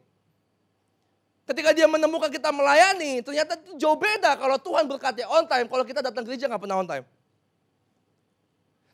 Ketika 1.47 1.71
dia 1.71 1.87
menemukan 1.87 2.27
kita 2.27 2.51
melayani, 2.51 3.23
ternyata 3.23 3.55
itu 3.55 3.79
jauh 3.79 3.95
beda 3.95 4.35
kalau 4.35 4.59
Tuhan 4.59 4.83
berkati 4.83 5.23
on 5.23 5.47
time, 5.47 5.71
kalau 5.71 5.87
kita 5.87 6.03
datang 6.03 6.27
gereja 6.27 6.43
nggak 6.51 6.59
pernah 6.59 6.83
on 6.83 6.83
time. 6.83 7.07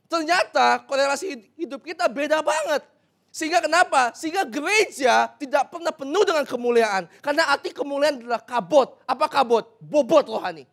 Ternyata 0.05 0.85
korelasi 0.85 1.49
hidup 1.57 1.81
kita 1.81 2.05
beda 2.05 2.45
banget. 2.45 2.85
Sehingga 3.33 3.57
kenapa? 3.57 4.13
Sehingga 4.13 4.45
gereja 4.45 5.33
tidak 5.41 5.73
pernah 5.73 5.89
penuh 5.89 6.21
dengan 6.21 6.45
kemuliaan. 6.45 7.09
Karena 7.25 7.49
arti 7.49 7.73
kemuliaan 7.73 8.21
adalah 8.21 8.45
kabot. 8.45 9.01
Apa 9.09 9.25
kabot? 9.25 9.73
Bobot 9.81 10.29
rohani. 10.29 10.69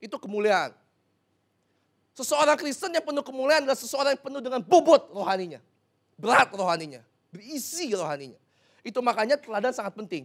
Itu 0.00 0.16
kemuliaan. 0.16 0.72
Seseorang 2.16 2.56
Kristen 2.56 2.96
yang 2.96 3.04
penuh 3.04 3.20
kemuliaan 3.20 3.68
adalah 3.68 3.76
seseorang 3.76 4.16
yang 4.16 4.24
penuh 4.24 4.40
dengan 4.40 4.64
bobot 4.64 5.12
rohaninya. 5.12 5.60
Berat 6.16 6.48
rohaninya. 6.56 7.04
Berisi 7.28 7.92
rohaninya. 7.92 8.40
Itu 8.80 9.04
makanya 9.04 9.36
teladan 9.36 9.76
sangat 9.76 9.92
penting 9.92 10.24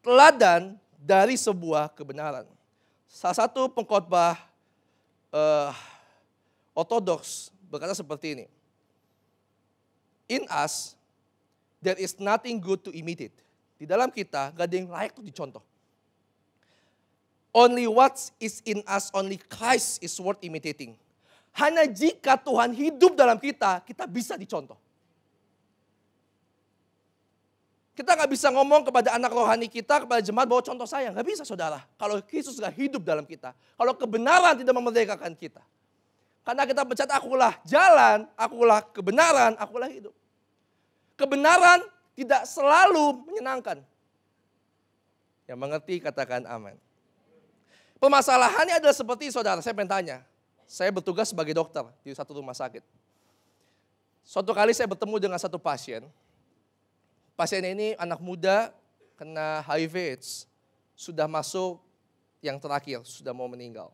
teladan 0.00 0.76
dari 1.00 1.36
sebuah 1.36 1.92
kebenaran. 1.92 2.44
Salah 3.08 3.46
satu 3.46 3.68
pengkhotbah 3.72 4.38
uh, 5.32 5.72
ortodoks 6.76 7.50
berkata 7.70 7.94
seperti 7.96 8.38
ini. 8.38 8.46
In 10.30 10.46
us, 10.46 10.94
there 11.82 11.98
is 11.98 12.14
nothing 12.22 12.62
good 12.62 12.82
to 12.86 12.94
imitate. 12.94 13.34
Di 13.80 13.88
dalam 13.88 14.12
kita, 14.12 14.52
gak 14.54 14.66
ada 14.68 14.76
yang 14.76 14.88
layak 14.92 15.16
untuk 15.16 15.26
dicontoh. 15.26 15.64
Only 17.50 17.90
what 17.90 18.14
is 18.38 18.62
in 18.62 18.84
us, 18.86 19.10
only 19.10 19.42
Christ 19.50 19.98
is 19.98 20.14
worth 20.22 20.38
imitating. 20.44 20.94
Hanya 21.50 21.82
jika 21.82 22.38
Tuhan 22.38 22.70
hidup 22.70 23.18
dalam 23.18 23.34
kita, 23.42 23.82
kita 23.82 24.06
bisa 24.06 24.38
dicontoh. 24.38 24.78
Kita 28.00 28.16
nggak 28.16 28.32
bisa 28.32 28.48
ngomong 28.48 28.88
kepada 28.88 29.12
anak 29.12 29.28
rohani 29.28 29.68
kita, 29.68 30.00
kepada 30.00 30.24
jemaat 30.24 30.48
bahwa 30.48 30.64
contoh 30.64 30.88
saya. 30.88 31.12
Nggak 31.12 31.36
bisa 31.36 31.42
saudara. 31.44 31.84
Kalau 32.00 32.16
Yesus 32.32 32.56
nggak 32.56 32.72
hidup 32.80 33.04
dalam 33.04 33.28
kita. 33.28 33.52
Kalau 33.52 33.92
kebenaran 33.92 34.56
tidak 34.56 34.72
memerdekakan 34.72 35.36
kita. 35.36 35.60
Karena 36.40 36.64
kita 36.64 36.80
berkata, 36.80 37.20
akulah 37.20 37.60
jalan, 37.68 38.24
akulah 38.40 38.80
kebenaran, 38.88 39.52
akulah 39.60 39.92
hidup. 39.92 40.16
Kebenaran 41.12 41.84
tidak 42.16 42.48
selalu 42.48 43.20
menyenangkan. 43.28 43.84
Yang 45.44 45.58
mengerti 45.60 46.00
katakan 46.00 46.48
amin. 46.48 46.80
Permasalahannya 48.00 48.80
adalah 48.80 48.96
seperti 48.96 49.28
saudara, 49.28 49.60
saya 49.60 49.76
pengen 49.76 49.92
tanya. 49.92 50.16
Saya 50.64 50.88
bertugas 50.88 51.28
sebagai 51.28 51.52
dokter 51.52 51.84
di 52.00 52.16
satu 52.16 52.32
rumah 52.40 52.56
sakit. 52.56 52.80
Suatu 54.24 54.56
kali 54.56 54.72
saya 54.72 54.88
bertemu 54.88 55.20
dengan 55.20 55.36
satu 55.36 55.60
pasien, 55.60 56.08
Pasien 57.40 57.64
ini 57.64 57.96
anak 57.96 58.20
muda 58.20 58.68
kena 59.16 59.64
HIV 59.64 60.12
AIDS, 60.12 60.44
sudah 60.92 61.24
masuk 61.24 61.80
yang 62.44 62.60
terakhir, 62.60 63.00
sudah 63.08 63.32
mau 63.32 63.48
meninggal. 63.48 63.88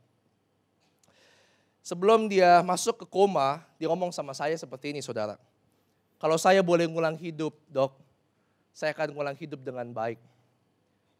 Sebelum 1.79 2.26
dia 2.26 2.59
masuk 2.67 2.99
ke 2.99 3.07
koma, 3.07 3.62
dia 3.79 3.87
ngomong 3.87 4.11
sama 4.11 4.35
saya 4.35 4.59
seperti 4.59 4.91
ini 4.91 4.99
saudara. 4.99 5.38
Kalau 6.19 6.35
saya 6.43 6.59
boleh 6.59 6.91
ngulang 6.91 7.15
hidup 7.15 7.55
dok, 7.71 7.95
saya 8.75 8.91
akan 8.91 9.15
ngulang 9.15 9.38
hidup 9.38 9.62
dengan 9.62 9.95
baik. 9.95 10.19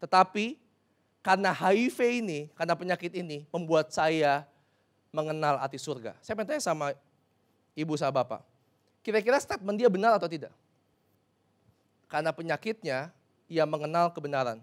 Tetapi 0.02 0.59
karena 1.23 1.54
HIV 1.54 2.26
ini, 2.26 2.50
karena 2.59 2.75
penyakit 2.75 3.14
ini, 3.14 3.47
membuat 3.54 3.95
saya 3.95 4.42
mengenal 5.14 5.62
arti 5.62 5.78
surga. 5.78 6.18
Saya 6.26 6.42
tanya 6.42 6.59
sama 6.59 6.90
ibu 7.78 7.95
sama 7.95 8.18
bapak, 8.18 8.42
kira-kira 9.06 9.38
statement 9.38 9.78
dia 9.78 9.87
benar 9.87 10.18
atau 10.18 10.26
tidak? 10.26 10.50
Karena 12.06 12.30
penyakitnya, 12.30 13.10
ia 13.50 13.64
mengenal 13.66 14.10
kebenaran. 14.14 14.62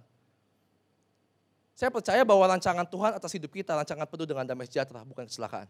Saya 1.74 1.90
percaya 1.90 2.22
bahwa 2.22 2.46
rancangan 2.48 2.86
Tuhan 2.86 3.12
atas 3.18 3.32
hidup 3.34 3.52
kita, 3.52 3.74
rancangan 3.74 4.06
penuh 4.06 4.28
dengan 4.30 4.46
damai 4.46 4.70
sejahtera, 4.70 5.02
bukan 5.04 5.26
kecelakaan. 5.26 5.66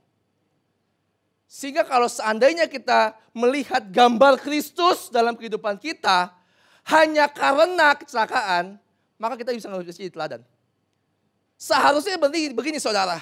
Sehingga 1.48 1.86
kalau 1.86 2.10
seandainya 2.10 2.65
kita 2.65 3.13
melihat 3.32 3.86
gambar 3.88 4.42
Kristus 4.42 5.08
dalam 5.13 5.38
kehidupan 5.38 5.80
kita, 5.80 6.34
hanya 6.89 7.32
karena 7.32 7.96
kecelakaan, 7.96 8.75
maka 9.15 9.39
kita 9.39 9.56
bisa 9.56 9.70
jadi 9.72 10.12
teladan. 10.12 10.42
Seharusnya 11.56 12.20
begini, 12.20 12.51
begini 12.51 12.77
saudara. 12.82 13.22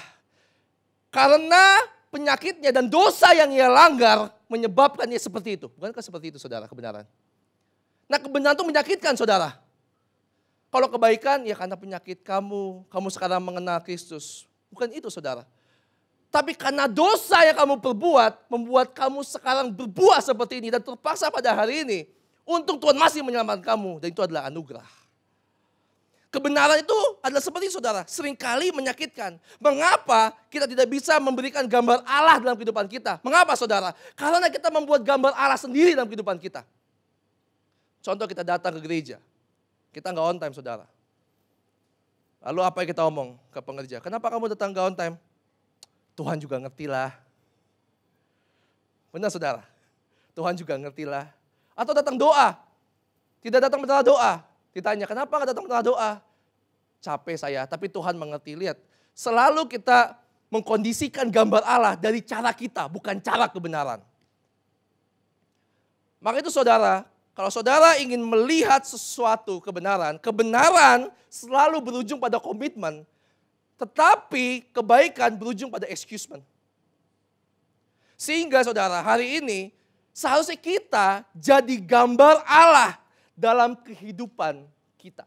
Karena 1.12 1.78
penyakitnya 2.10 2.74
dan 2.74 2.90
dosa 2.90 3.30
yang 3.36 3.52
ia 3.54 3.70
langgar 3.70 4.34
menyebabkan 4.50 5.06
dia 5.06 5.20
seperti 5.20 5.60
itu. 5.60 5.70
Bukankah 5.70 6.02
seperti 6.02 6.34
itu 6.34 6.38
saudara 6.42 6.66
kebenaran? 6.66 7.06
Nah 8.12 8.20
kebenaran 8.20 8.52
itu 8.52 8.68
menyakitkan 8.68 9.16
saudara. 9.16 9.56
Kalau 10.68 10.84
kebaikan 10.92 11.40
ya 11.48 11.56
karena 11.56 11.80
penyakit 11.80 12.20
kamu, 12.20 12.84
kamu 12.92 13.08
sekarang 13.08 13.40
mengenal 13.40 13.80
Kristus. 13.80 14.44
Bukan 14.68 14.92
itu 14.92 15.08
saudara. 15.08 15.48
Tapi 16.28 16.52
karena 16.52 16.84
dosa 16.84 17.40
yang 17.40 17.56
kamu 17.56 17.80
perbuat, 17.80 18.52
membuat 18.52 18.92
kamu 18.92 19.24
sekarang 19.24 19.72
berbuat 19.72 20.20
seperti 20.20 20.60
ini 20.60 20.68
dan 20.68 20.84
terpaksa 20.84 21.32
pada 21.32 21.56
hari 21.56 21.88
ini. 21.88 22.00
Untung 22.44 22.76
Tuhan 22.76 23.00
masih 23.00 23.24
menyelamatkan 23.24 23.64
kamu 23.64 24.04
dan 24.04 24.08
itu 24.12 24.20
adalah 24.20 24.52
anugerah. 24.52 24.88
Kebenaran 26.28 26.84
itu 26.84 26.96
adalah 27.20 27.40
seperti 27.44 27.72
saudara, 27.72 28.04
sering 28.08 28.36
kali 28.36 28.72
menyakitkan. 28.72 29.40
Mengapa 29.56 30.36
kita 30.52 30.68
tidak 30.68 30.88
bisa 30.88 31.16
memberikan 31.16 31.64
gambar 31.64 32.04
Allah 32.04 32.40
dalam 32.40 32.56
kehidupan 32.60 32.88
kita? 32.92 33.20
Mengapa 33.24 33.56
saudara? 33.56 33.96
Karena 34.16 34.48
kita 34.52 34.68
membuat 34.68 35.00
gambar 35.00 35.32
Allah 35.32 35.60
sendiri 35.60 35.96
dalam 35.96 36.08
kehidupan 36.08 36.36
kita. 36.40 36.64
Contoh 38.02 38.26
kita 38.26 38.42
datang 38.42 38.74
ke 38.74 38.80
gereja, 38.82 39.22
kita 39.94 40.10
nggak 40.10 40.26
on 40.26 40.38
time 40.42 40.54
saudara. 40.54 40.86
Lalu 42.42 42.60
apa 42.66 42.82
yang 42.82 42.90
kita 42.90 43.02
omong 43.06 43.38
ke 43.54 43.62
pengerja? 43.62 44.02
Kenapa 44.02 44.26
kamu 44.26 44.50
datang 44.50 44.74
nggak 44.74 44.86
on 44.90 44.96
time? 44.98 45.14
Tuhan 46.18 46.36
juga 46.42 46.58
ngerti 46.58 46.90
lah. 46.90 47.14
Benar 49.14 49.30
saudara? 49.30 49.62
Tuhan 50.34 50.58
juga 50.58 50.74
ngerti 50.74 51.06
lah. 51.06 51.30
Atau 51.78 51.94
datang 51.94 52.18
doa. 52.18 52.58
Tidak 53.38 53.62
datang 53.62 53.78
benar 53.78 54.02
doa. 54.02 54.42
Ditanya, 54.74 55.06
kenapa 55.06 55.30
nggak 55.30 55.50
datang 55.54 55.64
benar 55.70 55.86
doa? 55.86 56.18
Capek 56.98 57.38
saya, 57.38 57.62
tapi 57.70 57.86
Tuhan 57.86 58.18
mengerti. 58.18 58.58
Lihat, 58.58 58.78
selalu 59.14 59.70
kita 59.70 60.18
mengkondisikan 60.50 61.30
gambar 61.30 61.62
Allah 61.62 61.94
dari 61.94 62.20
cara 62.20 62.50
kita, 62.50 62.90
bukan 62.90 63.22
cara 63.22 63.46
kebenaran. 63.46 64.02
Maka 66.22 66.38
itu 66.42 66.50
saudara, 66.50 67.08
kalau 67.32 67.48
saudara 67.48 67.96
ingin 67.96 68.20
melihat 68.20 68.84
sesuatu 68.84 69.56
kebenaran, 69.64 70.20
kebenaran 70.20 71.08
selalu 71.32 71.80
berujung 71.80 72.20
pada 72.20 72.36
komitmen, 72.36 73.08
tetapi 73.80 74.68
kebaikan 74.68 75.32
berujung 75.32 75.72
pada 75.72 75.88
excusement. 75.88 76.44
Sehingga 78.20 78.60
saudara, 78.62 79.00
hari 79.00 79.40
ini 79.40 79.72
seharusnya 80.12 80.60
kita 80.60 81.24
jadi 81.32 81.76
gambar 81.80 82.44
Allah 82.44 83.00
dalam 83.32 83.80
kehidupan 83.80 84.68
kita. 85.00 85.24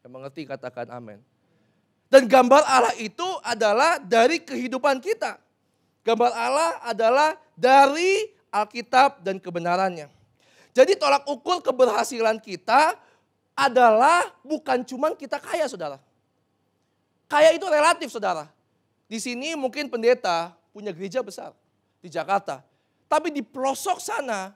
Yang 0.00 0.12
mengerti 0.16 0.42
katakan 0.48 0.88
amin. 0.90 1.20
Dan 2.08 2.24
gambar 2.24 2.64
Allah 2.64 2.96
itu 2.96 3.28
adalah 3.44 4.00
dari 4.00 4.40
kehidupan 4.40 4.96
kita. 5.04 5.36
Gambar 6.08 6.32
Allah 6.32 6.70
adalah 6.88 7.36
dari 7.52 8.32
Alkitab 8.48 9.20
dan 9.20 9.36
kebenarannya. 9.36 10.17
Jadi 10.78 10.94
tolak 10.94 11.26
ukur 11.26 11.58
keberhasilan 11.58 12.38
kita 12.38 12.94
adalah 13.58 14.30
bukan 14.46 14.86
cuma 14.86 15.10
kita 15.18 15.42
kaya 15.42 15.66
saudara. 15.66 15.98
Kaya 17.26 17.50
itu 17.50 17.66
relatif 17.66 18.14
saudara. 18.14 18.46
Di 19.10 19.18
sini 19.18 19.58
mungkin 19.58 19.90
pendeta 19.90 20.54
punya 20.70 20.94
gereja 20.94 21.18
besar 21.18 21.50
di 21.98 22.06
Jakarta. 22.06 22.62
Tapi 23.10 23.34
di 23.34 23.42
pelosok 23.42 23.98
sana 23.98 24.54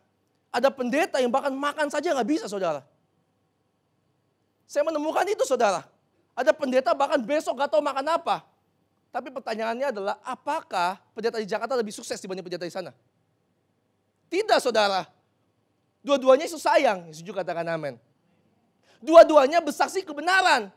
ada 0.55 0.71
pendeta 0.71 1.19
yang 1.19 1.35
bahkan 1.35 1.51
makan 1.51 1.91
saja 1.91 2.15
nggak 2.15 2.29
bisa 2.31 2.47
saudara. 2.47 2.87
Saya 4.71 4.87
menemukan 4.87 5.27
itu 5.27 5.43
saudara. 5.43 5.83
Ada 6.39 6.55
pendeta 6.55 6.95
bahkan 6.95 7.19
besok 7.19 7.59
gak 7.59 7.75
tahu 7.75 7.83
makan 7.83 8.07
apa. 8.09 8.47
Tapi 9.11 9.29
pertanyaannya 9.29 9.91
adalah 9.91 10.17
apakah 10.25 11.03
pendeta 11.13 11.37
di 11.43 11.51
Jakarta 11.51 11.75
lebih 11.77 11.93
sukses 11.93 12.17
dibanding 12.23 12.47
pendeta 12.47 12.65
di 12.65 12.73
sana? 12.73 12.95
Tidak 14.31 14.57
saudara. 14.63 15.05
Dua-duanya 16.03 16.51
Yesus 16.51 16.63
sayang. 16.63 17.09
Juga 17.23 17.47
katakan 17.47 17.65
amin. 17.71 17.95
Dua-duanya 18.99 19.63
bersaksi 19.63 20.03
kebenaran. 20.03 20.71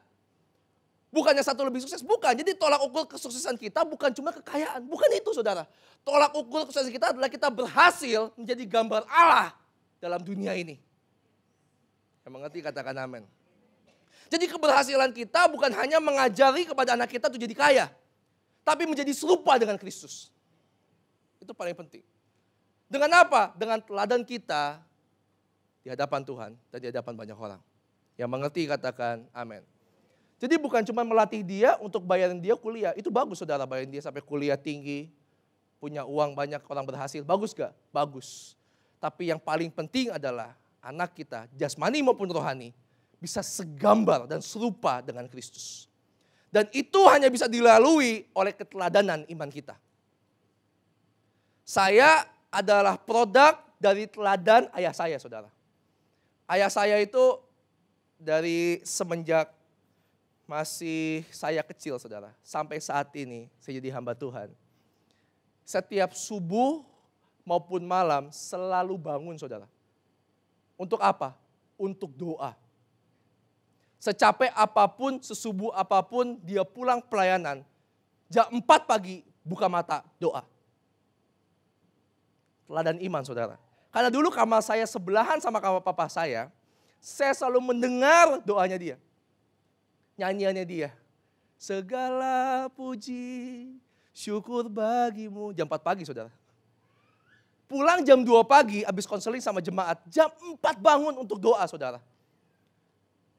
Bukannya 1.09 1.41
satu 1.41 1.65
lebih 1.65 1.81
sukses, 1.81 2.03
bukan. 2.05 2.35
Jadi 2.35 2.53
tolak 2.59 2.81
ukur 2.85 3.07
kesuksesan 3.09 3.55
kita 3.57 3.81
bukan 3.87 4.13
cuma 4.13 4.35
kekayaan. 4.35 4.85
Bukan 4.85 5.09
itu 5.17 5.31
saudara. 5.33 5.65
Tolak 6.05 6.33
ukur 6.37 6.69
kesuksesan 6.69 6.93
kita 6.93 7.05
adalah 7.15 7.29
kita 7.31 7.47
berhasil 7.49 8.29
menjadi 8.37 8.63
gambar 8.69 9.07
Allah 9.09 9.55
dalam 9.97 10.21
dunia 10.21 10.53
ini. 10.53 10.77
Yang 12.27 12.31
mengerti 12.33 12.59
katakan 12.61 12.97
amin. 13.01 13.23
Jadi 14.29 14.45
keberhasilan 14.49 15.13
kita 15.13 15.45
bukan 15.49 15.69
hanya 15.77 16.01
mengajari 16.01 16.65
kepada 16.65 16.97
anak 16.97 17.13
kita 17.13 17.29
untuk 17.29 17.41
jadi 17.41 17.55
kaya. 17.55 17.85
Tapi 18.65 18.89
menjadi 18.89 19.13
serupa 19.13 19.55
dengan 19.61 19.77
Kristus. 19.77 20.33
Itu 21.37 21.53
paling 21.53 21.77
penting. 21.77 22.01
Dengan 22.89 23.21
apa? 23.21 23.53
Dengan 23.53 23.77
teladan 23.77 24.25
kita 24.25 24.81
di 25.85 25.93
hadapan 25.93 26.25
Tuhan 26.25 26.51
dan 26.73 26.77
di 26.81 26.89
hadapan 26.89 27.13
banyak 27.13 27.37
orang. 27.37 27.61
Yang 28.17 28.29
mengerti 28.33 28.65
katakan 28.65 29.21
amin. 29.29 29.61
Jadi 30.41 30.57
bukan 30.57 30.81
cuma 30.81 31.05
melatih 31.05 31.45
dia 31.45 31.77
untuk 31.77 32.01
bayarin 32.01 32.41
dia 32.41 32.57
kuliah. 32.57 32.91
Itu 32.97 33.13
bagus 33.13 33.37
saudara 33.37 33.69
bayarin 33.69 33.93
dia 33.93 34.01
sampai 34.01 34.25
kuliah 34.25 34.57
tinggi. 34.57 35.13
Punya 35.77 36.01
uang 36.01 36.33
banyak, 36.33 36.65
orang 36.65 36.89
berhasil. 36.89 37.21
Bagus 37.21 37.53
gak? 37.53 37.69
Bagus. 37.93 38.57
Tapi 38.97 39.29
yang 39.29 39.37
paling 39.37 39.69
penting 39.69 40.09
adalah 40.09 40.57
anak 40.81 41.13
kita, 41.13 41.45
jasmani 41.53 42.01
maupun 42.01 42.25
rohani, 42.33 42.73
bisa 43.21 43.45
segambar 43.45 44.25
dan 44.25 44.41
serupa 44.41 45.05
dengan 45.05 45.29
Kristus. 45.29 45.85
Dan 46.49 46.65
itu 46.73 47.05
hanya 47.11 47.29
bisa 47.29 47.45
dilalui 47.45 48.25
oleh 48.33 48.53
keteladanan 48.55 49.27
iman 49.29 49.49
kita. 49.53 49.77
Saya 51.61 52.25
adalah 52.49 52.97
produk 52.97 53.61
dari 53.77 54.09
teladan 54.09 54.71
ayah 54.73 54.93
saya, 54.95 55.19
saudara. 55.21 55.54
Ayah 56.45 56.69
saya 56.69 57.01
itu 57.01 57.41
dari 58.21 58.81
semenjak 58.85 59.49
masih 60.45 61.25
saya 61.33 61.65
kecil 61.65 61.97
saudara. 61.97 62.29
Sampai 62.45 62.77
saat 62.77 63.09
ini 63.17 63.49
saya 63.57 63.81
jadi 63.81 63.89
hamba 63.89 64.13
Tuhan. 64.13 64.53
Setiap 65.65 66.13
subuh 66.13 66.85
maupun 67.41 67.81
malam 67.81 68.29
selalu 68.29 68.93
bangun 68.97 69.33
saudara. 69.41 69.65
Untuk 70.77 71.01
apa? 71.01 71.33
Untuk 71.73 72.13
doa. 72.13 72.53
Secapek 73.97 74.53
apa 74.53 74.85
pun, 74.85 75.17
sesubuh 75.17 75.73
apa 75.73 75.97
pun, 76.05 76.37
dia 76.45 76.61
pulang 76.61 77.01
pelayanan. 77.01 77.65
Jam 78.29 78.45
4 78.53 78.61
pagi 78.85 79.25
buka 79.41 79.65
mata 79.65 80.05
doa. 80.21 80.45
Teladan 82.69 83.01
iman 83.01 83.23
saudara. 83.25 83.57
Karena 83.95 84.11
dulu 84.11 84.27
kamar 84.27 84.59
saya 84.59 84.83
sebelahan 84.83 85.39
sama 85.39 85.63
kamar 85.63 85.79
papa 85.79 86.11
saya, 86.11 86.51
saya 86.99 87.31
selalu 87.31 87.71
mendengar 87.71 88.43
doanya 88.43 88.75
dia 88.75 88.99
nyanyiannya 90.19 90.65
dia. 90.65 90.89
Segala 91.55 92.67
puji, 92.75 93.71
syukur 94.11 94.67
bagimu. 94.67 95.55
Jam 95.55 95.67
4 95.67 95.79
pagi 95.79 96.03
saudara. 96.03 96.31
Pulang 97.65 98.03
jam 98.05 98.21
2 98.21 98.27
pagi, 98.45 98.83
habis 98.83 99.07
konseling 99.07 99.41
sama 99.41 99.63
jemaat. 99.63 99.99
Jam 100.11 100.29
4 100.31 100.59
bangun 100.79 101.15
untuk 101.15 101.39
doa 101.39 101.63
saudara. 101.67 101.99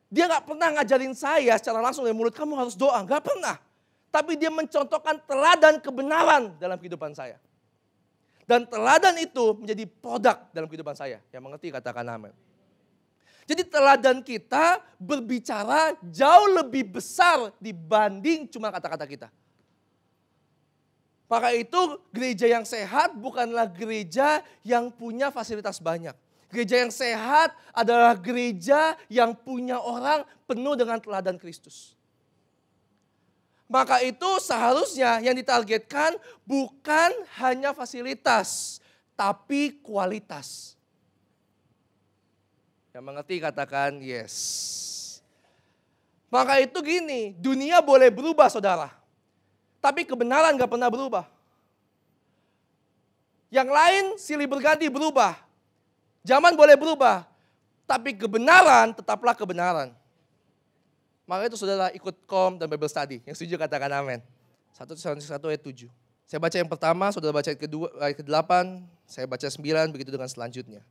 Dia 0.07 0.31
gak 0.31 0.47
pernah 0.47 0.71
ngajarin 0.81 1.13
saya 1.19 1.59
secara 1.59 1.83
langsung 1.83 2.07
dari 2.07 2.15
mulut, 2.15 2.33
kamu 2.33 2.55
harus 2.57 2.79
doa. 2.79 3.03
Gak 3.05 3.27
pernah. 3.27 3.59
Tapi 4.09 4.39
dia 4.39 4.49
mencontohkan 4.49 5.21
teladan 5.29 5.77
kebenaran 5.83 6.57
dalam 6.57 6.79
kehidupan 6.81 7.13
saya. 7.13 7.37
Dan 8.47 8.63
teladan 8.71 9.19
itu 9.19 9.59
menjadi 9.59 9.85
produk 9.91 10.39
dalam 10.55 10.71
kehidupan 10.71 10.95
saya. 10.95 11.19
Yang 11.35 11.43
mengerti 11.43 11.75
katakan 11.75 12.07
amin. 12.07 12.31
Jadi 13.47 13.63
teladan 13.67 14.23
kita 14.23 14.83
berbicara 14.99 15.95
jauh 16.11 16.51
lebih 16.63 16.99
besar 16.99 17.55
dibanding 17.63 18.47
cuma 18.51 18.71
kata-kata 18.71 19.07
kita. 19.07 19.29
Maka 21.27 21.51
itu 21.59 21.99
gereja 22.15 22.47
yang 22.47 22.63
sehat 22.63 23.19
bukanlah 23.19 23.67
gereja 23.67 24.47
yang 24.63 24.95
punya 24.95 25.35
fasilitas 25.35 25.83
banyak. 25.83 26.15
Gereja 26.47 26.87
yang 26.87 26.95
sehat 26.95 27.51
adalah 27.75 28.15
gereja 28.15 28.95
yang 29.11 29.35
punya 29.35 29.83
orang 29.83 30.23
penuh 30.47 30.79
dengan 30.79 31.03
teladan 31.03 31.35
Kristus. 31.35 31.96
Maka 33.67 33.99
itu 34.03 34.31
seharusnya 34.39 35.19
yang 35.19 35.35
ditargetkan 35.35 36.15
bukan 36.47 37.11
hanya 37.43 37.75
fasilitas, 37.75 38.79
tapi 39.19 39.83
kualitas. 39.83 40.79
Yang 42.95 43.05
mengerti 43.05 43.37
katakan 43.43 43.99
yes. 43.99 44.35
Maka 46.31 46.63
itu 46.63 46.79
gini, 46.79 47.35
dunia 47.35 47.83
boleh 47.83 48.07
berubah 48.07 48.47
saudara. 48.47 48.95
Tapi 49.83 50.07
kebenaran 50.07 50.55
gak 50.55 50.71
pernah 50.71 50.91
berubah. 50.91 51.27
Yang 53.51 53.69
lain 53.71 54.05
silih 54.19 54.49
berganti 54.51 54.91
berubah. 54.91 55.39
Zaman 56.27 56.55
boleh 56.59 56.75
berubah. 56.75 57.23
Tapi 57.87 58.19
kebenaran 58.19 58.91
tetaplah 58.95 59.35
kebenaran. 59.35 59.95
Maka 61.27 61.51
itu 61.51 61.59
saudara 61.59 61.91
ikut 61.91 62.23
kom 62.25 62.55
dan 62.55 62.71
Bible 62.71 62.87
study. 62.87 63.19
Yang 63.27 63.43
setuju 63.43 63.59
katakan 63.59 63.91
amin. 63.91 64.23
Satu 64.71 64.95
satu 64.95 65.51
ayat 65.51 65.61
tujuh. 65.61 65.91
Saya 66.27 66.43
baca 66.43 66.57
yang 66.59 66.71
pertama, 66.71 67.11
saudara 67.15 67.31
baca 67.35 67.47
ayat 67.47 67.59
kedua, 67.59 67.87
ayat 68.03 68.19
ke-8, 68.19 68.51
saya 69.07 69.27
baca 69.31 69.47
9, 69.47 69.95
begitu 69.95 70.11
dengan 70.11 70.27
selanjutnya. 70.27 70.83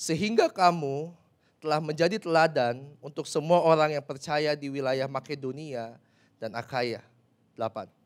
Sehingga 0.00 0.48
kamu 0.48 1.12
telah 1.60 1.76
menjadi 1.82 2.16
teladan 2.16 2.88
untuk 3.04 3.28
semua 3.28 3.60
orang 3.60 3.92
yang 3.92 4.04
percaya 4.04 4.56
di 4.56 4.72
wilayah 4.72 5.04
Makedonia 5.04 6.00
dan 6.40 6.56
Akaya. 6.56 7.04
8. 7.52 7.97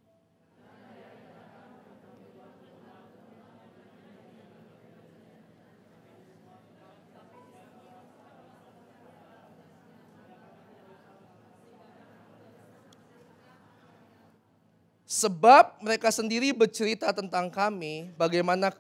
Sebab 15.13 15.85
mereka 15.85 16.09
sendiri 16.09 16.57
bercerita 16.57 17.13
tentang 17.13 17.53
kami, 17.53 18.17
bagaimana 18.17 18.73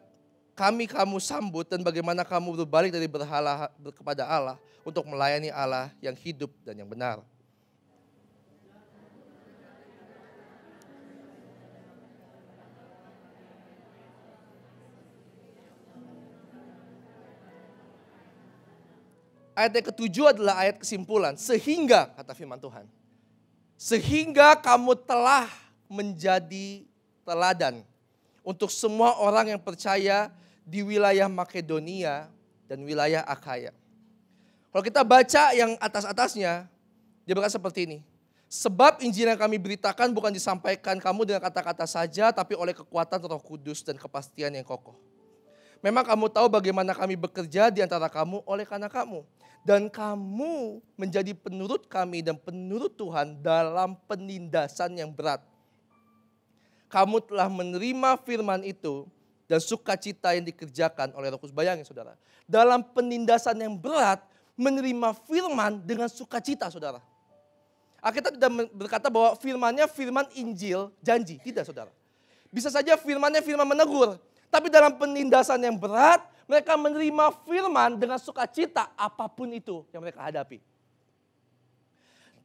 kami 0.56 0.88
kamu 0.88 1.20
sambut 1.20 1.68
dan 1.68 1.84
bagaimana 1.84 2.24
kamu 2.24 2.64
berbalik 2.64 2.88
dari 2.88 3.04
berhala 3.04 3.68
kepada 3.92 4.24
Allah 4.24 4.56
untuk 4.80 5.04
melayani 5.04 5.52
Allah 5.52 5.92
yang 6.00 6.16
hidup 6.16 6.48
dan 6.64 6.80
yang 6.80 6.88
benar. 6.88 7.20
Ayat 19.52 19.72
yang 19.76 19.86
ketujuh 19.92 20.32
adalah 20.32 20.64
ayat 20.64 20.80
kesimpulan. 20.80 21.36
Sehingga, 21.36 22.08
kata 22.16 22.32
firman 22.32 22.56
Tuhan. 22.56 22.88
Sehingga 23.76 24.56
kamu 24.56 24.96
telah 25.04 25.71
menjadi 25.92 26.88
teladan 27.28 27.84
untuk 28.40 28.72
semua 28.72 29.20
orang 29.20 29.52
yang 29.52 29.60
percaya 29.60 30.32
di 30.64 30.80
wilayah 30.80 31.28
Makedonia 31.28 32.32
dan 32.64 32.80
wilayah 32.80 33.20
Akaya. 33.28 33.76
Kalau 34.72 34.80
kita 34.80 35.04
baca 35.04 35.52
yang 35.52 35.76
atas-atasnya, 35.76 36.64
dia 37.28 37.32
berkata 37.36 37.60
seperti 37.60 37.84
ini. 37.84 37.98
Sebab 38.48 39.00
Injil 39.04 39.28
yang 39.28 39.40
kami 39.40 39.56
beritakan 39.60 40.12
bukan 40.12 40.32
disampaikan 40.32 40.96
kamu 40.96 41.28
dengan 41.28 41.44
kata-kata 41.44 41.84
saja, 41.84 42.32
tapi 42.32 42.56
oleh 42.56 42.72
kekuatan 42.72 43.20
roh 43.24 43.40
kudus 43.40 43.84
dan 43.84 43.96
kepastian 44.00 44.52
yang 44.52 44.64
kokoh. 44.64 44.96
Memang 45.84 46.04
kamu 46.04 46.32
tahu 46.32 46.46
bagaimana 46.48 46.96
kami 46.96 47.20
bekerja 47.20 47.68
di 47.68 47.84
antara 47.84 48.08
kamu 48.08 48.44
oleh 48.48 48.64
karena 48.64 48.88
kamu. 48.88 49.24
Dan 49.62 49.86
kamu 49.92 50.82
menjadi 50.98 51.32
penurut 51.38 51.86
kami 51.86 52.22
dan 52.22 52.34
penurut 52.34 52.92
Tuhan 52.98 53.38
dalam 53.40 53.94
penindasan 54.10 54.98
yang 54.98 55.10
berat 55.14 55.51
kamu 56.92 57.24
telah 57.24 57.48
menerima 57.48 58.20
firman 58.20 58.60
itu 58.60 59.08
dan 59.48 59.56
sukacita 59.64 60.36
yang 60.36 60.44
dikerjakan 60.44 61.16
oleh 61.16 61.32
Roh 61.32 61.40
Kudus. 61.40 61.56
Bayangin 61.56 61.88
saudara, 61.88 62.20
dalam 62.44 62.84
penindasan 62.84 63.56
yang 63.56 63.72
berat 63.72 64.20
menerima 64.60 65.16
firman 65.24 65.80
dengan 65.80 66.12
sukacita 66.12 66.68
saudara. 66.68 67.00
Alkitab 68.04 68.36
tidak 68.36 68.50
berkata 68.76 69.08
bahwa 69.08 69.32
firmannya 69.40 69.88
firman 69.88 70.28
Injil 70.36 70.92
janji, 71.00 71.40
tidak 71.40 71.64
saudara. 71.64 71.88
Bisa 72.52 72.68
saja 72.68 73.00
firmannya 73.00 73.40
firman 73.40 73.64
menegur, 73.64 74.20
tapi 74.52 74.68
dalam 74.68 74.92
penindasan 75.00 75.64
yang 75.64 75.80
berat 75.80 76.20
mereka 76.44 76.76
menerima 76.76 77.32
firman 77.48 77.96
dengan 77.96 78.20
sukacita 78.20 78.92
apa 78.92 79.24
pun 79.32 79.48
itu 79.48 79.88
yang 79.94 80.04
mereka 80.04 80.20
hadapi. 80.20 80.60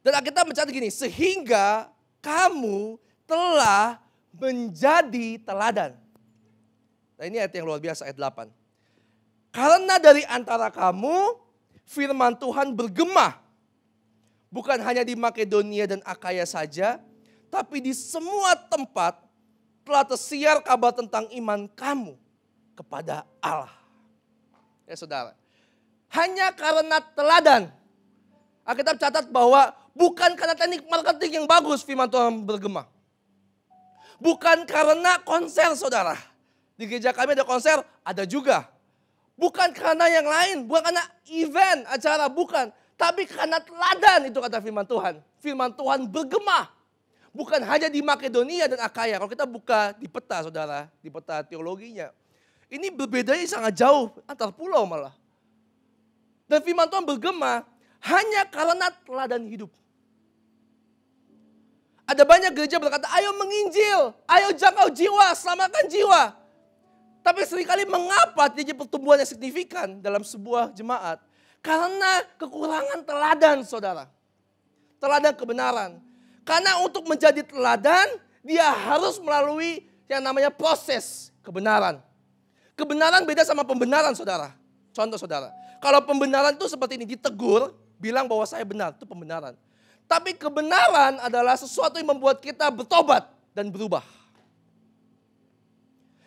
Dan 0.00 0.16
Alkitab 0.16 0.48
mencatat 0.48 0.72
gini, 0.72 0.88
sehingga 0.88 1.92
kamu 2.24 2.96
telah 3.28 4.07
menjadi 4.34 5.40
teladan. 5.42 5.96
Nah 7.18 7.24
ini 7.26 7.42
ayat 7.42 7.52
yang 7.56 7.66
luar 7.66 7.82
biasa, 7.82 8.06
ayat 8.06 8.18
8. 8.18 8.50
Karena 9.50 9.98
dari 9.98 10.22
antara 10.28 10.70
kamu, 10.70 11.34
firman 11.88 12.36
Tuhan 12.36 12.76
bergema. 12.76 13.40
Bukan 14.48 14.80
hanya 14.80 15.04
di 15.04 15.12
Makedonia 15.12 15.84
dan 15.84 16.00
Akaya 16.06 16.46
saja, 16.48 17.02
tapi 17.52 17.84
di 17.84 17.92
semua 17.92 18.56
tempat 18.56 19.20
telah 19.84 20.04
tersiar 20.04 20.60
kabar 20.60 20.92
tentang 20.92 21.28
iman 21.32 21.68
kamu 21.72 22.16
kepada 22.76 23.24
Allah. 23.40 23.72
Ya 24.88 24.96
saudara, 24.96 25.36
hanya 26.12 26.52
karena 26.52 27.00
teladan. 27.12 27.68
Alkitab 28.64 29.00
catat 29.00 29.26
bahwa 29.32 29.72
bukan 29.96 30.36
karena 30.36 30.52
teknik 30.52 30.84
marketing 30.88 31.40
yang 31.42 31.46
bagus 31.48 31.80
firman 31.80 32.08
Tuhan 32.08 32.44
bergema. 32.44 32.84
Bukan 34.18 34.66
karena 34.66 35.22
konser 35.22 35.74
saudara. 35.78 36.18
Di 36.78 36.86
gereja 36.86 37.14
kami 37.14 37.34
ada 37.34 37.46
konser, 37.46 37.82
ada 38.02 38.22
juga. 38.26 38.66
Bukan 39.38 39.70
karena 39.70 40.10
yang 40.10 40.26
lain, 40.26 40.56
bukan 40.66 40.90
karena 40.90 41.04
event, 41.30 41.86
acara, 41.86 42.26
bukan. 42.26 42.74
Tapi 42.98 43.30
karena 43.30 43.62
teladan 43.62 44.26
itu 44.26 44.38
kata 44.42 44.58
firman 44.58 44.82
Tuhan. 44.82 45.22
Firman 45.38 45.70
Tuhan 45.70 46.10
bergema. 46.10 46.66
Bukan 47.30 47.62
hanya 47.62 47.86
di 47.86 48.02
Makedonia 48.02 48.66
dan 48.66 48.82
Akaya. 48.82 49.14
Kalau 49.22 49.30
kita 49.30 49.46
buka 49.46 49.94
di 49.94 50.10
peta 50.10 50.42
saudara, 50.42 50.90
di 50.98 51.06
peta 51.06 51.46
teologinya. 51.46 52.10
Ini 52.66 52.90
berbedanya 52.90 53.46
sangat 53.46 53.78
jauh 53.78 54.10
antar 54.26 54.50
pulau 54.50 54.82
malah. 54.82 55.14
Dan 56.50 56.58
firman 56.66 56.90
Tuhan 56.90 57.06
bergema 57.06 57.62
hanya 58.02 58.42
karena 58.50 58.90
teladan 59.06 59.46
hidup. 59.46 59.70
Ada 62.08 62.24
banyak 62.24 62.56
gereja 62.56 62.80
berkata, 62.80 63.04
ayo 63.20 63.36
menginjil, 63.36 64.16
ayo 64.24 64.48
jangkau 64.56 64.88
jiwa, 64.88 65.36
selamatkan 65.36 65.84
jiwa. 65.92 66.32
Tapi 67.20 67.44
sering 67.44 67.68
kali 67.68 67.84
mengapa 67.84 68.48
tidak 68.48 68.80
pertumbuhan 68.80 69.20
yang 69.20 69.28
signifikan 69.28 70.00
dalam 70.00 70.24
sebuah 70.24 70.72
jemaat? 70.72 71.20
Karena 71.60 72.24
kekurangan 72.40 73.04
teladan 73.04 73.60
saudara. 73.60 74.08
Teladan 74.96 75.36
kebenaran. 75.36 76.00
Karena 76.48 76.80
untuk 76.80 77.04
menjadi 77.04 77.44
teladan, 77.44 78.08
dia 78.40 78.72
harus 78.72 79.20
melalui 79.20 79.84
yang 80.08 80.24
namanya 80.24 80.48
proses 80.48 81.28
kebenaran. 81.44 82.00
Kebenaran 82.72 83.28
beda 83.28 83.44
sama 83.44 83.68
pembenaran 83.68 84.16
saudara. 84.16 84.56
Contoh 84.96 85.20
saudara, 85.20 85.52
kalau 85.84 86.00
pembenaran 86.08 86.56
itu 86.56 86.64
seperti 86.72 86.96
ini, 86.96 87.04
ditegur, 87.04 87.76
bilang 88.00 88.24
bahwa 88.24 88.48
saya 88.48 88.64
benar, 88.64 88.96
itu 88.96 89.04
pembenaran. 89.04 89.52
Tapi 90.08 90.32
kebenaran 90.32 91.20
adalah 91.20 91.52
sesuatu 91.60 92.00
yang 92.00 92.16
membuat 92.16 92.40
kita 92.40 92.72
bertobat 92.72 93.28
dan 93.52 93.68
berubah. 93.68 94.00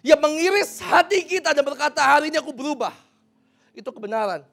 Yang 0.05 0.19
mengiris 0.21 0.71
hati 0.85 1.25
kita 1.25 1.49
dan 1.49 1.65
berkata 1.65 1.97
hari 2.01 2.29
ini 2.29 2.37
aku 2.37 2.53
berubah. 2.53 2.93
Itu 3.73 3.89
kebenaran. 3.89 4.45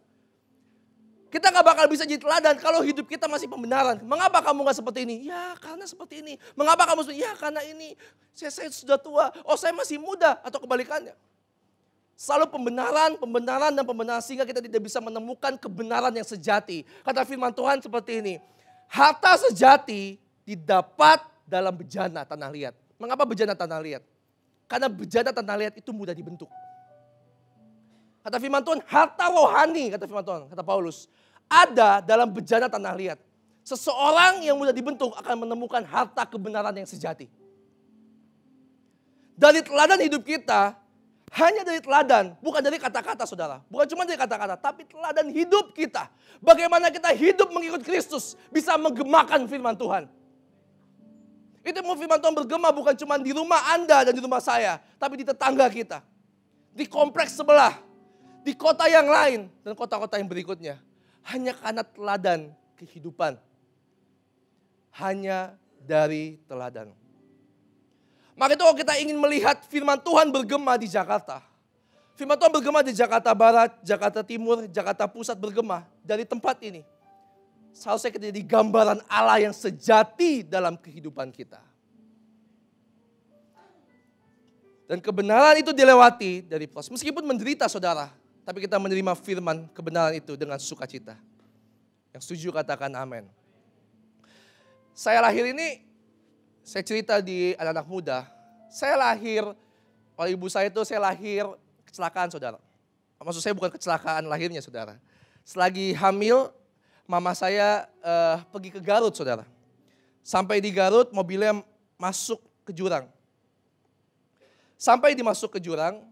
Kita 1.28 1.52
gak 1.52 1.60
bakal 1.60 1.84
bisa 1.92 2.08
jadi 2.08 2.16
teladan 2.16 2.56
kalau 2.56 2.80
hidup 2.80 3.04
kita 3.04 3.28
masih 3.28 3.52
pembenaran. 3.52 4.00
Mengapa 4.00 4.40
kamu 4.40 4.64
gak 4.64 4.80
seperti 4.80 5.04
ini? 5.04 5.28
Ya 5.28 5.52
karena 5.60 5.84
seperti 5.84 6.24
ini. 6.24 6.40
Mengapa 6.56 6.88
kamu 6.88 7.04
seperti? 7.04 7.20
Ya 7.20 7.36
karena 7.36 7.60
ini. 7.68 7.92
Saya, 8.32 8.48
saya 8.48 8.72
sudah 8.72 8.96
tua. 8.96 9.28
Oh 9.44 9.60
saya 9.60 9.76
masih 9.76 10.00
muda. 10.00 10.40
Atau 10.40 10.64
kebalikannya. 10.64 11.12
Selalu 12.16 12.48
pembenaran, 12.48 13.20
pembenaran, 13.20 13.76
dan 13.76 13.84
pembenaran. 13.84 14.24
Sehingga 14.24 14.48
kita 14.48 14.64
tidak 14.64 14.80
bisa 14.80 15.04
menemukan 15.04 15.60
kebenaran 15.60 16.16
yang 16.16 16.24
sejati. 16.24 16.88
Kata 17.04 17.28
firman 17.28 17.52
Tuhan 17.52 17.84
seperti 17.84 18.24
ini. 18.24 18.34
Harta 18.88 19.36
sejati 19.48 20.16
didapat 20.48 21.20
dalam 21.44 21.76
bejana 21.76 22.24
tanah 22.24 22.48
liat. 22.48 22.74
Mengapa 22.96 23.28
bejana 23.28 23.52
tanah 23.52 23.78
liat? 23.84 24.02
Karena 24.64 24.88
bejana 24.88 25.30
tanah 25.32 25.56
liat 25.60 25.74
itu 25.76 25.92
mudah 25.92 26.16
dibentuk. 26.16 26.48
Kata 28.24 28.36
firman 28.36 28.60
Tuhan, 28.60 28.80
harta 28.84 29.28
rohani, 29.32 29.92
kata 29.92 30.04
firman 30.04 30.24
Tuhan, 30.24 30.40
kata 30.52 30.64
Paulus, 30.64 31.08
ada 31.48 32.04
dalam 32.04 32.28
bejana 32.28 32.68
tanah 32.68 32.92
liat. 32.92 33.18
Seseorang 33.64 34.44
yang 34.44 34.56
mudah 34.56 34.72
dibentuk 34.72 35.12
akan 35.16 35.44
menemukan 35.44 35.84
harta 35.84 36.24
kebenaran 36.24 36.72
yang 36.72 36.88
sejati. 36.88 37.28
Dari 39.38 39.60
teladan 39.64 40.00
hidup 40.02 40.24
kita, 40.24 40.76
hanya 41.34 41.60
dari 41.60 41.80
teladan, 41.82 42.32
bukan 42.40 42.64
dari 42.64 42.80
kata-kata 42.80 43.28
saudara. 43.28 43.60
Bukan 43.68 43.84
cuma 43.92 44.08
dari 44.08 44.16
kata-kata, 44.16 44.56
tapi 44.56 44.88
teladan 44.88 45.28
hidup 45.28 45.76
kita. 45.76 46.08
Bagaimana 46.40 46.88
kita 46.88 47.12
hidup 47.12 47.52
mengikut 47.52 47.84
Kristus 47.84 48.38
bisa 48.48 48.78
menggemakan 48.80 49.44
firman 49.44 49.76
Tuhan. 49.76 50.08
Itu 51.60 51.84
mau 51.84 51.98
firman 52.00 52.16
Tuhan 52.16 52.32
bergema 52.32 52.72
bukan 52.72 52.96
cuma 52.96 53.20
di 53.20 53.36
rumah 53.36 53.60
Anda 53.76 54.08
dan 54.08 54.12
di 54.16 54.22
rumah 54.24 54.40
saya, 54.40 54.80
tapi 54.96 55.20
di 55.20 55.24
tetangga 55.28 55.68
kita. 55.68 56.00
Di 56.72 56.88
kompleks 56.88 57.36
sebelah, 57.36 57.76
di 58.40 58.56
kota 58.56 58.88
yang 58.88 59.10
lain, 59.10 59.52
dan 59.60 59.76
kota-kota 59.76 60.16
yang 60.16 60.30
berikutnya. 60.30 60.80
Hanya 61.28 61.52
karena 61.52 61.84
teladan 61.84 62.40
kehidupan. 62.80 63.36
Hanya 64.96 65.52
dari 65.84 66.40
teladan. 66.48 66.96
Maka 68.38 68.54
itu 68.54 68.62
kalau 68.62 68.78
kita 68.78 68.94
ingin 69.02 69.18
melihat 69.18 69.66
firman 69.66 69.98
Tuhan 69.98 70.30
bergema 70.30 70.78
di 70.78 70.86
Jakarta. 70.86 71.42
Firman 72.14 72.38
Tuhan 72.38 72.54
bergema 72.54 72.86
di 72.86 72.94
Jakarta 72.94 73.34
Barat, 73.34 73.74
Jakarta 73.82 74.22
Timur, 74.22 74.62
Jakarta 74.70 75.10
Pusat 75.10 75.42
bergema 75.42 75.82
dari 76.06 76.22
tempat 76.22 76.54
ini. 76.62 76.86
Seharusnya 77.74 78.14
kita 78.14 78.30
jadi 78.30 78.42
gambaran 78.46 79.02
Allah 79.10 79.42
yang 79.42 79.54
sejati 79.54 80.46
dalam 80.46 80.78
kehidupan 80.78 81.34
kita. 81.34 81.58
Dan 84.86 85.02
kebenaran 85.02 85.58
itu 85.58 85.74
dilewati 85.74 86.46
dari 86.46 86.70
proses. 86.70 86.94
Meskipun 86.94 87.26
menderita 87.26 87.66
saudara, 87.66 88.08
tapi 88.46 88.64
kita 88.64 88.78
menerima 88.78 89.18
firman 89.18 89.66
kebenaran 89.74 90.14
itu 90.14 90.38
dengan 90.38 90.56
sukacita. 90.62 91.18
Yang 92.14 92.22
setuju 92.24 92.54
katakan 92.62 92.94
amin. 92.96 93.28
Saya 94.96 95.20
lahir 95.20 95.44
ini, 95.44 95.87
saya 96.68 96.84
cerita 96.84 97.24
di 97.24 97.56
anak-anak 97.56 97.88
muda, 97.88 98.18
saya 98.68 99.00
lahir, 99.00 99.40
oleh 100.20 100.36
ibu 100.36 100.52
saya 100.52 100.68
itu 100.68 100.84
saya 100.84 101.00
lahir 101.00 101.48
kecelakaan 101.88 102.28
saudara. 102.28 102.60
Maksud 103.16 103.40
saya 103.40 103.56
bukan 103.56 103.72
kecelakaan 103.72 104.28
lahirnya 104.28 104.60
saudara. 104.60 105.00
Selagi 105.48 105.96
hamil, 105.96 106.52
mama 107.08 107.32
saya 107.32 107.88
uh, 108.04 108.44
pergi 108.52 108.68
ke 108.68 108.84
Garut 108.84 109.16
saudara. 109.16 109.48
Sampai 110.20 110.60
di 110.60 110.68
Garut 110.68 111.08
mobilnya 111.08 111.56
masuk 111.96 112.44
ke 112.68 112.76
jurang. 112.76 113.08
Sampai 114.76 115.16
dimasuk 115.16 115.56
ke 115.56 115.64
jurang, 115.64 116.04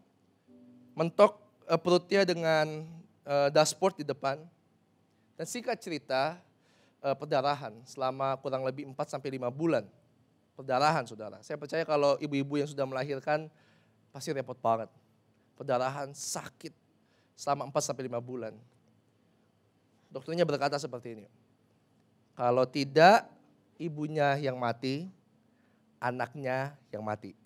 mentok 0.97 1.37
uh, 1.69 1.77
perutnya 1.77 2.25
dengan 2.25 2.89
uh, 3.29 3.53
dashboard 3.53 4.01
di 4.01 4.09
depan. 4.09 4.41
Dan 5.37 5.45
singkat 5.45 5.77
cerita, 5.85 6.41
uh, 7.05 7.13
perdarahan 7.13 7.77
selama 7.85 8.41
kurang 8.41 8.65
lebih 8.65 8.89
4 8.89 8.97
sampai 9.05 9.37
5 9.37 9.53
bulan. 9.53 9.85
Perdarahan, 10.57 11.05
Saudara. 11.05 11.39
Saya 11.45 11.61
percaya 11.61 11.85
kalau 11.85 12.17
ibu-ibu 12.17 12.57
yang 12.57 12.67
sudah 12.67 12.89
melahirkan 12.89 13.53
pasti 14.09 14.33
repot 14.33 14.57
banget. 14.57 14.89
Perdarahan 15.53 16.17
sakit 16.17 16.73
selama 17.37 17.69
4 17.69 17.93
sampai 17.93 18.09
5 18.09 18.17
bulan. 18.25 18.57
Dokternya 20.09 20.49
berkata 20.49 20.81
seperti 20.81 21.21
ini. 21.21 21.27
Kalau 22.33 22.65
tidak 22.65 23.29
ibunya 23.77 24.33
yang 24.41 24.57
mati, 24.57 25.13
anaknya 26.01 26.73
yang 26.89 27.05
mati. 27.05 27.37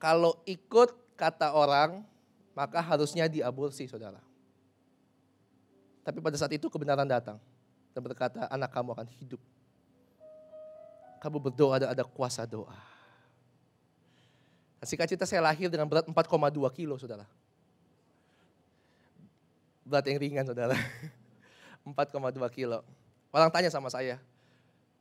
Kalau 0.00 0.40
ikut 0.48 0.96
kata 1.20 1.52
orang, 1.52 2.00
maka 2.56 2.80
harusnya 2.80 3.28
diaborsi 3.28 3.84
saudara. 3.84 4.24
Tapi 6.00 6.24
pada 6.24 6.36
saat 6.40 6.56
itu 6.56 6.72
kebenaran 6.72 7.04
datang 7.04 7.36
dan 7.92 8.00
berkata, 8.00 8.48
anak 8.48 8.72
kamu 8.72 8.96
akan 8.96 9.08
hidup. 9.20 9.40
Kamu 11.20 11.36
berdoa 11.36 11.76
dan 11.84 11.88
ada 11.92 12.04
kuasa 12.04 12.48
doa. 12.48 12.74
Nah, 14.80 14.86
singkat 14.88 15.12
cerita 15.12 15.28
saya 15.28 15.44
lahir 15.44 15.68
dengan 15.68 15.84
berat 15.84 16.08
4,2 16.08 16.16
kilo 16.72 16.96
saudara. 16.96 17.28
Berat 19.84 20.08
yang 20.08 20.16
ringan 20.16 20.44
saudara. 20.48 20.72
4,2 21.84 22.40
kilo. 22.48 22.80
Orang 23.28 23.52
tanya 23.52 23.68
sama 23.68 23.92
saya, 23.92 24.18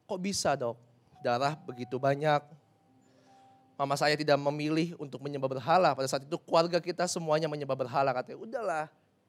kok 0.05 0.19
bisa 0.19 0.53
dok 0.53 0.77
darah 1.19 1.55
begitu 1.67 1.99
banyak, 1.99 2.39
mama 3.75 3.95
saya 3.95 4.15
tidak 4.15 4.39
memilih 4.39 4.95
untuk 4.99 5.19
menyembah 5.19 5.59
berhala. 5.59 5.91
Pada 5.95 6.07
saat 6.07 6.23
itu 6.23 6.37
keluarga 6.39 6.79
kita 6.79 7.07
semuanya 7.07 7.51
menyembah 7.51 7.75
berhala. 7.75 8.11
Katanya, 8.15 8.39
udahlah, 8.39 8.85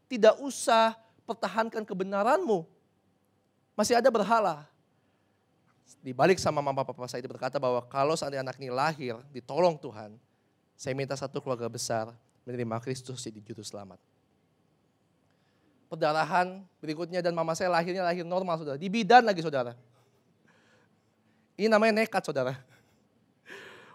tidak 0.06 0.34
usah 0.42 0.94
pertahankan 1.26 1.82
kebenaranmu. 1.82 2.66
Masih 3.74 3.98
ada 3.98 4.10
berhala. 4.10 4.66
Dibalik 5.98 6.38
sama 6.38 6.62
mama 6.62 6.86
papa 6.86 7.10
saya 7.10 7.26
berkata 7.26 7.58
bahwa 7.58 7.82
kalau 7.90 8.14
seandainya 8.14 8.46
anak 8.46 8.56
ini 8.62 8.70
lahir, 8.70 9.18
ditolong 9.34 9.74
Tuhan, 9.74 10.14
saya 10.78 10.94
minta 10.94 11.18
satu 11.18 11.42
keluarga 11.42 11.66
besar 11.66 12.14
menerima 12.46 12.78
Kristus 12.78 13.18
jadi 13.26 13.42
juru 13.42 13.66
selamat. 13.66 13.98
Perdarahan 15.90 16.62
berikutnya 16.78 17.18
dan 17.18 17.34
mama 17.34 17.58
saya 17.58 17.66
lahirnya 17.66 18.06
lahir 18.06 18.22
normal 18.22 18.62
saudara. 18.62 18.78
Di 18.78 18.86
bidan 18.86 19.26
lagi 19.26 19.42
saudara. 19.42 19.74
Ini 21.58 21.66
namanya 21.66 22.00
nekat 22.00 22.22
saudara 22.22 22.56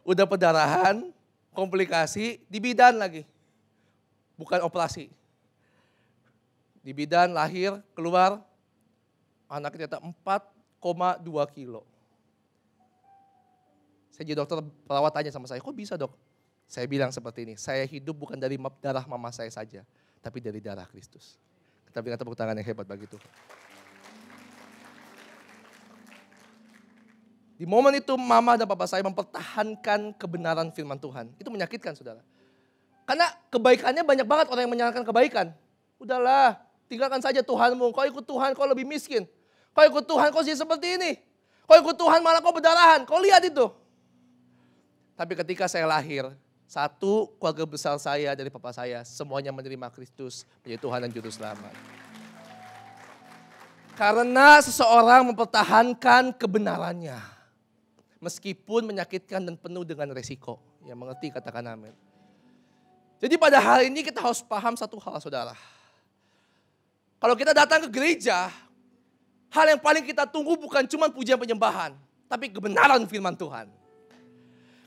udah 0.05 0.25
perdarahan, 0.29 1.09
komplikasi, 1.51 2.37
di 2.45 2.59
bidan 2.61 3.01
lagi. 3.01 3.25
Bukan 4.37 4.61
operasi. 4.61 5.09
Di 6.85 6.93
bidan 6.93 7.33
lahir, 7.33 7.81
keluar, 7.97 8.37
anak 9.49 9.73
ternyata 9.73 9.97
4,2 9.97 10.54
kilo. 11.55 11.81
Saya 14.13 14.23
jadi 14.31 14.37
dokter 14.39 14.63
perawat 14.87 15.11
tanya 15.11 15.31
sama 15.33 15.49
saya, 15.49 15.59
kok 15.59 15.75
bisa 15.75 15.99
dok? 15.99 16.15
Saya 16.65 16.87
bilang 16.87 17.11
seperti 17.11 17.43
ini, 17.43 17.53
saya 17.59 17.83
hidup 17.83 18.15
bukan 18.15 18.39
dari 18.39 18.55
darah 18.79 19.03
mama 19.05 19.29
saya 19.29 19.51
saja, 19.51 19.83
tapi 20.23 20.39
dari 20.39 20.63
darah 20.63 20.87
Kristus. 20.87 21.37
Kita 21.89 21.99
berikan 21.99 22.19
tepuk 22.23 22.35
tangan 22.35 22.55
yang 22.55 22.67
hebat 22.67 22.87
bagi 22.87 23.05
Tuhan. 23.11 23.31
Di 27.55 27.63
momen 27.63 27.95
itu 27.95 28.11
mama 28.19 28.59
dan 28.59 28.67
papa 28.67 28.83
saya 28.83 28.99
mempertahankan 29.07 30.11
kebenaran 30.19 30.75
firman 30.75 30.99
Tuhan. 30.99 31.31
Itu 31.39 31.47
menyakitkan 31.47 31.95
saudara. 31.95 32.19
Karena 33.07 33.31
kebaikannya 33.47 34.03
banyak 34.03 34.27
banget 34.27 34.45
orang 34.51 34.67
yang 34.67 34.73
menyarankan 34.75 35.07
kebaikan. 35.07 35.55
Udahlah, 35.95 36.59
tinggalkan 36.91 37.23
saja 37.23 37.39
Tuhanmu. 37.39 37.95
Kau 37.95 38.03
ikut 38.03 38.25
Tuhan, 38.27 38.51
kau 38.57 38.67
lebih 38.67 38.83
miskin. 38.83 39.23
Kau 39.75 39.83
ikut 39.83 40.07
Tuhan, 40.07 40.31
kau 40.31 40.39
jadi 40.39 40.55
seperti 40.55 40.95
ini. 40.95 41.19
Kau 41.67 41.75
ikut 41.75 41.99
Tuhan, 41.99 42.23
malah 42.23 42.39
kau 42.39 42.55
berdarahan. 42.55 43.03
Kau 43.03 43.19
lihat 43.19 43.43
itu. 43.43 43.67
Tapi 45.19 45.35
ketika 45.35 45.67
saya 45.67 45.83
lahir, 45.83 46.31
satu 46.63 47.35
keluarga 47.35 47.67
besar 47.67 47.99
saya 47.99 48.31
dari 48.39 48.47
papa 48.47 48.71
saya, 48.71 49.03
semuanya 49.03 49.51
menerima 49.51 49.91
Kristus 49.91 50.47
menjadi 50.63 50.79
Tuhan 50.79 50.99
dan 51.03 51.11
Juru 51.11 51.27
Selamat. 51.27 51.75
Karena 53.99 54.59
seseorang 54.63 55.27
mempertahankan 55.27 56.35
kebenarannya 56.35 57.19
meskipun 58.19 58.87
menyakitkan 58.87 59.43
dan 59.43 59.55
penuh 59.55 59.83
dengan 59.87 60.11
resiko. 60.11 60.59
Ya 60.83 60.95
mengerti 60.95 61.31
katakan 61.31 61.63
amin. 61.67 61.95
Jadi 63.19 63.35
pada 63.39 63.59
hari 63.59 63.87
ini 63.87 64.03
kita 64.03 64.19
harus 64.19 64.43
paham 64.43 64.75
satu 64.75 64.99
hal 64.99 65.19
saudara. 65.23 65.55
Kalau 67.19 67.35
kita 67.39 67.55
datang 67.55 67.87
ke 67.87 67.89
gereja, 67.89 68.51
hal 69.51 69.65
yang 69.69 69.81
paling 69.81 70.03
kita 70.05 70.25
tunggu 70.29 70.55
bukan 70.55 70.85
cuma 70.85 71.09
pujian 71.11 71.37
penyembahan, 71.37 71.93
tapi 72.29 72.49
kebenaran 72.53 73.03
firman 73.09 73.35
Tuhan. 73.37 73.67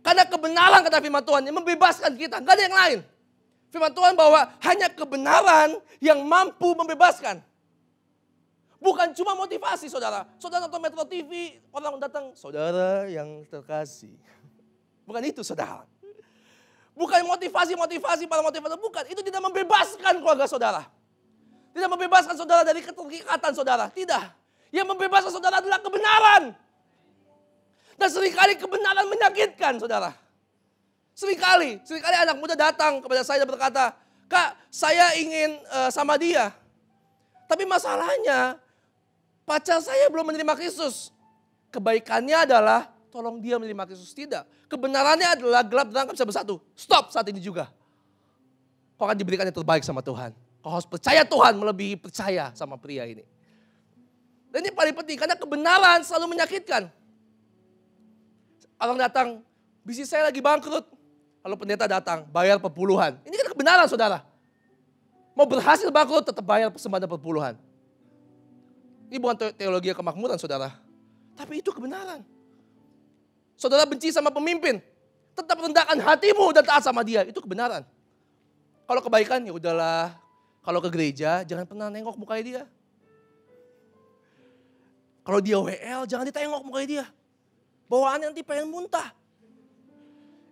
Karena 0.03 0.25
kebenaran 0.25 0.81
kata 0.87 0.99
firman 1.05 1.25
Tuhan 1.25 1.43
yang 1.45 1.57
membebaskan 1.59 2.13
kita, 2.17 2.41
gak 2.41 2.55
ada 2.55 2.65
yang 2.65 2.77
lain. 2.77 2.99
Firman 3.69 3.93
Tuhan 3.93 4.17
bahwa 4.17 4.49
hanya 4.65 4.89
kebenaran 4.89 5.77
yang 6.01 6.25
mampu 6.25 6.73
membebaskan. 6.73 7.45
Bukan 8.79 9.11
cuma 9.13 9.35
motivasi 9.35 9.91
saudara. 9.91 10.25
Saudara 10.39 10.65
nonton 10.65 10.81
Metro 10.81 11.03
TV, 11.03 11.59
orang 11.75 11.99
datang, 11.99 12.31
saudara 12.39 13.11
yang 13.11 13.43
terkasih. 13.51 14.15
Bukan 15.09 15.23
itu 15.27 15.43
saudara. 15.43 15.83
Bukan 16.99 17.23
motivasi-motivasi 17.31 18.27
para 18.27 18.43
motivator, 18.43 18.75
bukan. 18.75 19.07
Itu 19.07 19.23
tidak 19.23 19.39
membebaskan 19.39 20.19
keluarga 20.19 20.51
saudara. 20.51 20.83
Tidak 21.71 21.87
membebaskan 21.87 22.35
saudara 22.35 22.67
dari 22.67 22.83
keterikatan 22.83 23.55
saudara. 23.55 23.87
Tidak. 23.87 24.19
Yang 24.69 24.87
membebaskan 24.93 25.33
saudara 25.33 25.61
adalah 25.61 25.81
kebenaran. 25.81 26.43
Dan 27.99 28.09
sering 28.09 28.35
kali 28.35 28.55
kebenaran 28.55 29.07
menyakitkan 29.11 29.81
saudara. 29.81 30.15
Seringkali, 31.19 31.83
sering 31.83 32.03
kali 32.05 32.15
anak 32.15 32.39
muda 32.39 32.55
datang 32.55 33.03
kepada 33.03 33.27
saya 33.27 33.43
dan 33.43 33.51
berkata, 33.51 33.91
Kak, 34.31 34.55
saya 34.71 35.19
ingin 35.19 35.59
uh, 35.73 35.91
sama 35.91 36.15
dia. 36.15 36.55
Tapi 37.51 37.67
masalahnya, 37.67 38.61
Pacar 39.49 39.81
saya 39.81 40.13
belum 40.13 40.29
menerima 40.29 40.53
Kristus. 40.61 41.09
Kebaikannya 41.73 42.45
adalah 42.45 42.93
tolong 43.09 43.41
dia 43.41 43.57
menerima 43.57 43.89
Kristus. 43.89 44.13
Tidak. 44.13 44.69
Kebenarannya 44.69 45.41
adalah 45.41 45.65
gelap 45.65 45.89
dan 45.89 46.05
bisa 46.13 46.29
bersatu. 46.29 46.61
Stop 46.77 47.09
saat 47.09 47.25
ini 47.33 47.41
juga. 47.41 47.73
Kau 49.01 49.09
akan 49.09 49.17
diberikan 49.17 49.49
yang 49.49 49.57
terbaik 49.57 49.81
sama 49.81 50.05
Tuhan. 50.05 50.37
Kau 50.61 50.69
harus 50.69 50.85
percaya 50.85 51.25
Tuhan 51.25 51.57
melebihi 51.57 51.97
percaya 51.97 52.53
sama 52.53 52.77
pria 52.77 53.09
ini. 53.09 53.25
Dan 54.49 54.65
ini 54.65 54.73
paling 54.73 54.97
penting 54.97 55.17
karena 55.21 55.37
kebenaran 55.37 56.01
selalu 56.05 56.37
menyakitkan. 56.37 56.89
Orang 58.79 58.97
datang, 58.97 59.43
bisnis 59.85 60.09
saya 60.09 60.29
lagi 60.29 60.41
bangkrut. 60.41 60.87
Lalu 61.45 61.55
pendeta 61.65 61.87
datang, 61.87 62.27
bayar 62.29 62.61
perpuluhan. 62.61 63.17
Ini 63.25 63.35
kan 63.45 63.49
kebenaran 63.53 63.87
saudara. 63.89 64.25
Mau 65.37 65.47
berhasil 65.47 65.87
bangkrut 65.87 66.27
tetap 66.27 66.43
bayar 66.43 66.73
persembahan 66.73 67.07
perpuluhan. 67.07 67.55
Ini 69.09 69.17
bukan 69.17 69.37
teologi 69.57 69.95
kemakmuran 69.95 70.37
saudara. 70.37 70.75
Tapi 71.39 71.63
itu 71.63 71.71
kebenaran. 71.71 72.21
Saudara 73.57 73.87
benci 73.89 74.11
sama 74.11 74.29
pemimpin. 74.29 74.83
Tetap 75.33 75.55
rendahkan 75.59 75.95
hatimu 75.95 76.51
dan 76.51 76.67
taat 76.67 76.83
sama 76.83 77.07
dia. 77.07 77.23
Itu 77.25 77.39
kebenaran. 77.39 77.87
Kalau 78.85 79.01
kebaikan 79.01 79.43
ya 79.47 79.55
udahlah. 79.55 80.13
Kalau 80.63 80.85
ke 80.85 80.91
gereja 80.93 81.47
jangan 81.47 81.65
pernah 81.65 81.89
nengok 81.89 82.19
mukanya 82.19 82.43
dia. 82.45 82.63
Kalau 85.29 85.45
dia 85.45 85.61
WL 85.61 86.09
jangan 86.09 86.25
ditengok 86.25 86.65
mukanya 86.65 86.89
dia. 86.89 87.05
Bawaannya 87.85 88.33
nanti 88.33 88.41
pengen 88.41 88.73
muntah. 88.73 89.13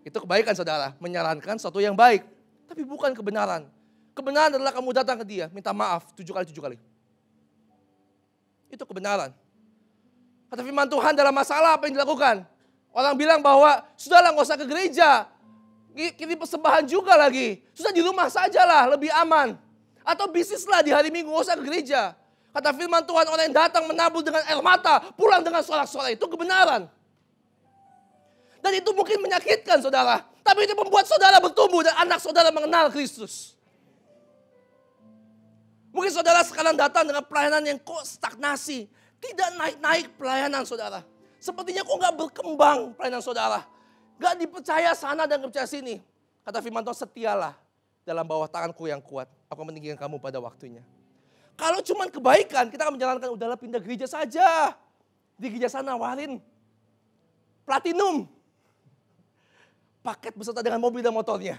Itu 0.04 0.20
kebaikan 0.20 0.52
saudara. 0.52 0.92
Menyarankan 1.00 1.56
sesuatu 1.56 1.80
yang 1.80 1.96
baik. 1.96 2.28
Tapi 2.68 2.84
bukan 2.84 3.16
kebenaran. 3.16 3.64
Kebenaran 4.12 4.60
adalah 4.60 4.76
kamu 4.76 4.92
datang 4.92 5.16
ke 5.16 5.24
dia. 5.24 5.48
Minta 5.48 5.72
maaf 5.72 6.12
tujuh 6.12 6.28
kali 6.28 6.44
tujuh 6.52 6.60
kali. 6.60 6.76
Itu 8.68 8.84
kebenaran. 8.84 9.32
Kata 10.52 10.60
firman 10.60 10.92
Tuhan 10.92 11.16
dalam 11.16 11.32
masalah 11.32 11.80
apa 11.80 11.88
yang 11.88 11.96
dilakukan? 11.96 12.44
Orang 12.92 13.16
bilang 13.16 13.40
bahwa, 13.40 13.80
sudahlah 13.96 14.28
nggak 14.36 14.44
usah 14.44 14.60
ke 14.60 14.68
gereja. 14.68 15.24
Kirim 15.96 16.36
persembahan 16.36 16.84
juga 16.84 17.16
lagi. 17.16 17.64
Sudah 17.72 17.96
di 17.96 18.04
rumah 18.04 18.28
sajalah, 18.28 18.92
lebih 18.92 19.08
aman. 19.24 19.56
Atau 20.04 20.28
bisnislah 20.28 20.84
di 20.84 20.92
hari 20.92 21.08
minggu, 21.08 21.32
nggak 21.32 21.44
usah 21.48 21.56
ke 21.56 21.64
gereja. 21.64 22.12
Kata 22.56 22.72
firman 22.72 23.04
Tuhan, 23.04 23.28
orang 23.28 23.52
yang 23.52 23.68
datang 23.68 23.84
menabur 23.84 24.24
dengan 24.24 24.40
air 24.48 24.56
mata, 24.64 25.04
pulang 25.12 25.44
dengan 25.44 25.60
sorak-sorai. 25.60 26.16
Itu 26.16 26.24
kebenaran. 26.24 26.88
Dan 28.64 28.72
itu 28.80 28.96
mungkin 28.96 29.20
menyakitkan 29.20 29.84
saudara. 29.84 30.24
Tapi 30.40 30.64
itu 30.64 30.72
membuat 30.72 31.04
saudara 31.04 31.36
bertumbuh 31.36 31.84
dan 31.84 31.92
anak 32.00 32.16
saudara 32.16 32.48
mengenal 32.48 32.88
Kristus. 32.88 33.60
Mungkin 35.92 36.08
saudara 36.08 36.40
sekarang 36.48 36.72
datang 36.80 37.04
dengan 37.04 37.20
pelayanan 37.28 37.60
yang 37.60 37.76
kok 37.76 38.08
stagnasi. 38.08 38.88
Tidak 39.20 39.60
naik-naik 39.60 40.16
pelayanan 40.16 40.64
saudara. 40.64 41.04
Sepertinya 41.36 41.84
kok 41.84 41.92
nggak 41.92 42.14
berkembang 42.16 42.96
pelayanan 42.96 43.20
saudara. 43.20 43.68
Gak 44.16 44.32
dipercaya 44.40 44.96
sana 44.96 45.28
dan 45.28 45.44
percaya 45.44 45.68
sini. 45.68 46.00
Kata 46.40 46.64
firman 46.64 46.80
Tuhan, 46.80 47.04
setialah 47.04 47.52
dalam 48.00 48.24
bawah 48.24 48.48
tanganku 48.48 48.88
yang 48.88 49.04
kuat. 49.04 49.28
Aku 49.52 49.60
meninggikan 49.60 50.00
kamu 50.00 50.16
pada 50.16 50.40
waktunya. 50.40 50.80
Kalau 51.56 51.80
cuma 51.80 52.04
kebaikan, 52.12 52.68
kita 52.68 52.84
akan 52.84 53.00
menjalankan 53.00 53.32
udahlah 53.32 53.56
pindah 53.56 53.80
gereja 53.80 54.04
saja. 54.04 54.76
Di 55.40 55.48
gereja 55.48 55.72
sana 55.72 55.96
warin 55.96 56.40
platinum. 57.64 58.28
Paket 60.04 60.36
beserta 60.38 60.62
dengan 60.62 60.78
mobil 60.78 61.02
dan 61.02 61.10
motornya. 61.10 61.58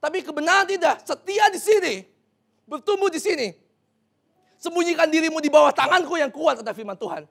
Tapi 0.00 0.24
kebenaran 0.24 0.64
tidak, 0.64 1.04
setia 1.04 1.52
di 1.52 1.60
sini, 1.60 1.94
bertumbuh 2.64 3.12
di 3.12 3.20
sini. 3.20 3.52
Sembunyikan 4.56 5.08
dirimu 5.08 5.40
di 5.44 5.52
bawah 5.52 5.72
tanganku 5.72 6.16
yang 6.16 6.32
kuat, 6.32 6.60
kata 6.60 6.72
firman 6.72 6.96
Tuhan. 6.96 7.28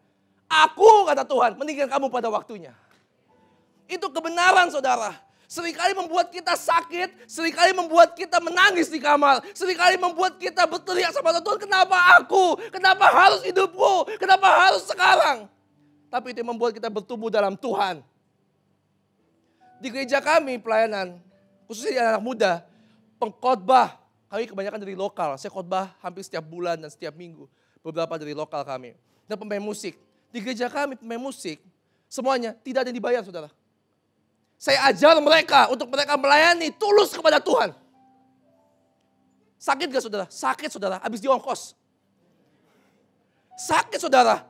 Aku, 0.49 1.05
kata 1.05 1.25
Tuhan, 1.25 1.57
meninggalkan 1.57 1.97
kamu 1.97 2.07
pada 2.09 2.29
waktunya. 2.29 2.73
Itu 3.89 4.09
kebenaran 4.13 4.69
saudara. 4.69 5.17
Seringkali 5.49 5.97
membuat 5.97 6.29
kita 6.29 6.53
sakit, 6.53 7.25
sering 7.25 7.49
kali 7.49 7.73
membuat 7.73 8.13
kita 8.13 8.37
menangis 8.37 8.85
di 8.85 9.01
kamar, 9.01 9.41
sering 9.57 9.73
kali 9.73 9.97
membuat 9.97 10.37
kita 10.37 10.69
berteriak 10.69 11.09
sama 11.09 11.33
Tuhan, 11.41 11.57
kenapa 11.57 11.97
aku? 12.21 12.53
Kenapa 12.69 13.09
harus 13.09 13.41
hidupku? 13.41 14.13
Kenapa 14.21 14.45
harus 14.45 14.85
sekarang? 14.85 15.49
Tapi 16.13 16.37
itu 16.37 16.45
membuat 16.45 16.77
kita 16.77 16.85
bertumbuh 16.85 17.33
dalam 17.33 17.57
Tuhan. 17.57 18.05
Di 19.81 19.89
gereja 19.89 20.21
kami 20.21 20.61
pelayanan, 20.61 21.17
khususnya 21.65 21.97
di 21.97 21.99
anak 22.13 22.21
muda, 22.21 22.61
pengkhotbah 23.17 23.97
kami 24.29 24.45
kebanyakan 24.45 24.85
dari 24.85 24.93
lokal. 24.93 25.33
Saya 25.41 25.49
khotbah 25.49 25.97
hampir 25.97 26.21
setiap 26.21 26.45
bulan 26.45 26.77
dan 26.77 26.93
setiap 26.93 27.17
minggu. 27.17 27.49
Beberapa 27.81 28.21
dari 28.21 28.37
lokal 28.37 28.61
kami. 28.61 28.93
Dan 29.25 29.33
pemain 29.33 29.65
musik. 29.65 29.97
Di 30.29 30.45
gereja 30.45 30.69
kami 30.69 30.93
pemain 30.93 31.17
musik, 31.17 31.57
semuanya 32.05 32.53
tidak 32.61 32.85
ada 32.85 32.93
yang 32.93 32.99
dibayar 33.01 33.21
saudara. 33.25 33.49
Saya 34.59 34.91
ajar 34.91 35.15
mereka 35.23 35.71
untuk 35.71 35.87
mereka 35.87 36.19
melayani 36.19 36.67
tulus 36.75 37.15
kepada 37.15 37.39
Tuhan. 37.39 37.71
Sakit 39.55 39.87
gak 39.87 40.03
saudara? 40.03 40.25
Sakit 40.27 40.67
saudara, 40.67 40.99
habis 40.99 41.23
diongkos. 41.23 41.79
Sakit 43.55 44.03
saudara. 44.03 44.43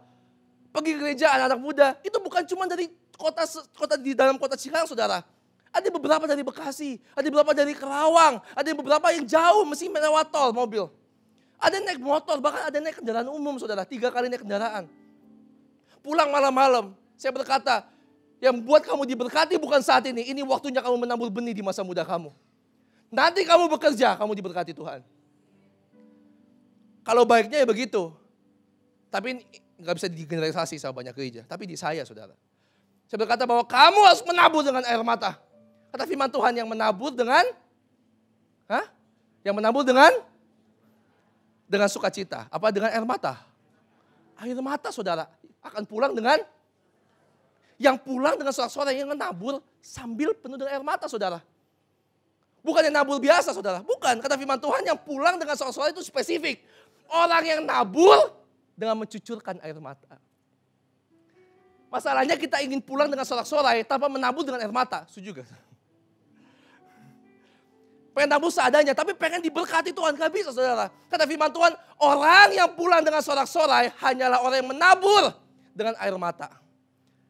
Pergi 0.74 0.98
ke 0.98 1.02
gereja 1.02 1.30
anak-anak 1.38 1.62
muda, 1.62 1.88
itu 2.02 2.18
bukan 2.18 2.42
cuma 2.50 2.66
dari 2.66 2.90
kota 3.18 3.46
kota 3.78 3.98
di 4.02 4.18
dalam 4.18 4.38
kota 4.42 4.58
Cikarang 4.58 4.90
saudara. 4.90 5.22
Ada 5.70 5.94
beberapa 5.94 6.26
dari 6.26 6.42
Bekasi, 6.42 6.98
ada 7.14 7.26
beberapa 7.30 7.54
dari 7.54 7.78
Kerawang, 7.78 8.42
ada 8.58 8.70
beberapa 8.74 9.14
yang 9.14 9.30
jauh 9.30 9.62
mesti 9.66 9.94
melewat 9.94 10.34
tol 10.34 10.50
mobil. 10.50 10.90
Ada 11.62 11.86
naik 11.86 12.02
motor, 12.02 12.42
bahkan 12.42 12.66
ada 12.66 12.74
yang 12.82 12.90
naik 12.90 12.98
kendaraan 12.98 13.30
umum 13.30 13.62
saudara, 13.62 13.86
tiga 13.86 14.10
kali 14.10 14.26
naik 14.26 14.42
kendaraan. 14.42 14.90
Pulang 16.02 16.34
malam-malam, 16.34 16.98
saya 17.14 17.30
berkata, 17.30 17.86
yang 18.40 18.56
buat 18.64 18.88
kamu 18.88 19.04
diberkati 19.04 19.60
bukan 19.60 19.84
saat 19.84 20.08
ini. 20.08 20.32
Ini 20.32 20.42
waktunya 20.48 20.80
kamu 20.80 20.96
menabur 21.08 21.28
benih 21.28 21.52
di 21.52 21.64
masa 21.64 21.84
muda 21.84 22.08
kamu. 22.08 22.32
Nanti 23.12 23.44
kamu 23.44 23.68
bekerja, 23.68 24.16
kamu 24.16 24.32
diberkati 24.36 24.72
Tuhan. 24.72 25.04
Kalau 27.04 27.28
baiknya 27.28 27.64
ya 27.64 27.68
begitu. 27.68 28.16
Tapi 29.12 29.44
nggak 29.82 29.96
bisa 30.00 30.08
digeneralisasi 30.08 30.80
sama 30.80 31.04
banyak 31.04 31.14
gereja. 31.16 31.42
Tapi 31.44 31.68
di 31.68 31.76
saya 31.76 32.06
saudara. 32.08 32.38
Saya 33.10 33.18
berkata 33.20 33.44
bahwa 33.50 33.66
kamu 33.66 34.00
harus 34.06 34.22
menabur 34.24 34.62
dengan 34.62 34.86
air 34.86 35.02
mata. 35.02 35.36
Kata 35.90 36.06
firman 36.06 36.30
Tuhan 36.30 36.54
yang 36.54 36.70
menabur 36.70 37.10
dengan, 37.10 37.42
Hah? 38.70 38.86
Yang 39.42 39.56
menabur 39.58 39.82
dengan 39.82 40.14
dengan 41.66 41.90
sukacita. 41.90 42.46
Apa 42.54 42.70
dengan 42.70 42.94
air 42.94 43.02
mata? 43.02 43.42
Air 44.38 44.62
mata 44.62 44.94
saudara 44.94 45.26
akan 45.66 45.84
pulang 45.90 46.14
dengan 46.14 46.38
yang 47.80 47.96
pulang 47.96 48.36
dengan 48.36 48.52
suara-suara 48.52 48.92
yang 48.92 49.08
menabur 49.08 49.64
sambil 49.80 50.36
penuh 50.36 50.60
dengan 50.60 50.76
air 50.76 50.84
mata 50.84 51.08
saudara. 51.08 51.40
Bukan 52.60 52.84
yang 52.84 52.96
nabur 53.00 53.24
biasa 53.24 53.56
saudara. 53.56 53.80
Bukan. 53.80 54.20
Kata 54.20 54.36
firman 54.36 54.60
Tuhan 54.60 54.84
yang 54.84 55.00
pulang 55.00 55.40
dengan 55.40 55.56
suara-suara 55.56 55.96
itu 55.96 56.04
spesifik. 56.04 56.60
Orang 57.08 57.42
yang 57.48 57.64
nabur 57.64 58.36
dengan 58.76 59.00
mencucurkan 59.00 59.64
air 59.64 59.80
mata. 59.80 60.20
Masalahnya 61.88 62.36
kita 62.36 62.60
ingin 62.62 62.84
pulang 62.84 63.10
dengan 63.10 63.24
sorak-sorai 63.26 63.82
tanpa 63.88 64.12
menabur 64.12 64.44
dengan 64.44 64.60
air 64.60 64.70
mata. 64.70 65.08
Setuju 65.08 65.42
gak? 65.42 65.48
Pengen 68.14 68.30
nabur 68.36 68.52
seadanya, 68.52 68.92
tapi 68.92 69.16
pengen 69.16 69.40
diberkati 69.40 69.96
Tuhan. 69.96 70.20
Gak 70.20 70.30
bisa 70.36 70.52
saudara. 70.52 70.92
Kata 71.08 71.24
firman 71.24 71.50
Tuhan, 71.50 71.72
orang 71.96 72.52
yang 72.52 72.70
pulang 72.76 73.02
dengan 73.02 73.24
sorak-sorai 73.24 73.96
hanyalah 74.04 74.44
orang 74.44 74.58
yang 74.60 74.70
menabur 74.70 75.32
dengan 75.72 75.96
air 75.98 76.14
mata. 76.20 76.59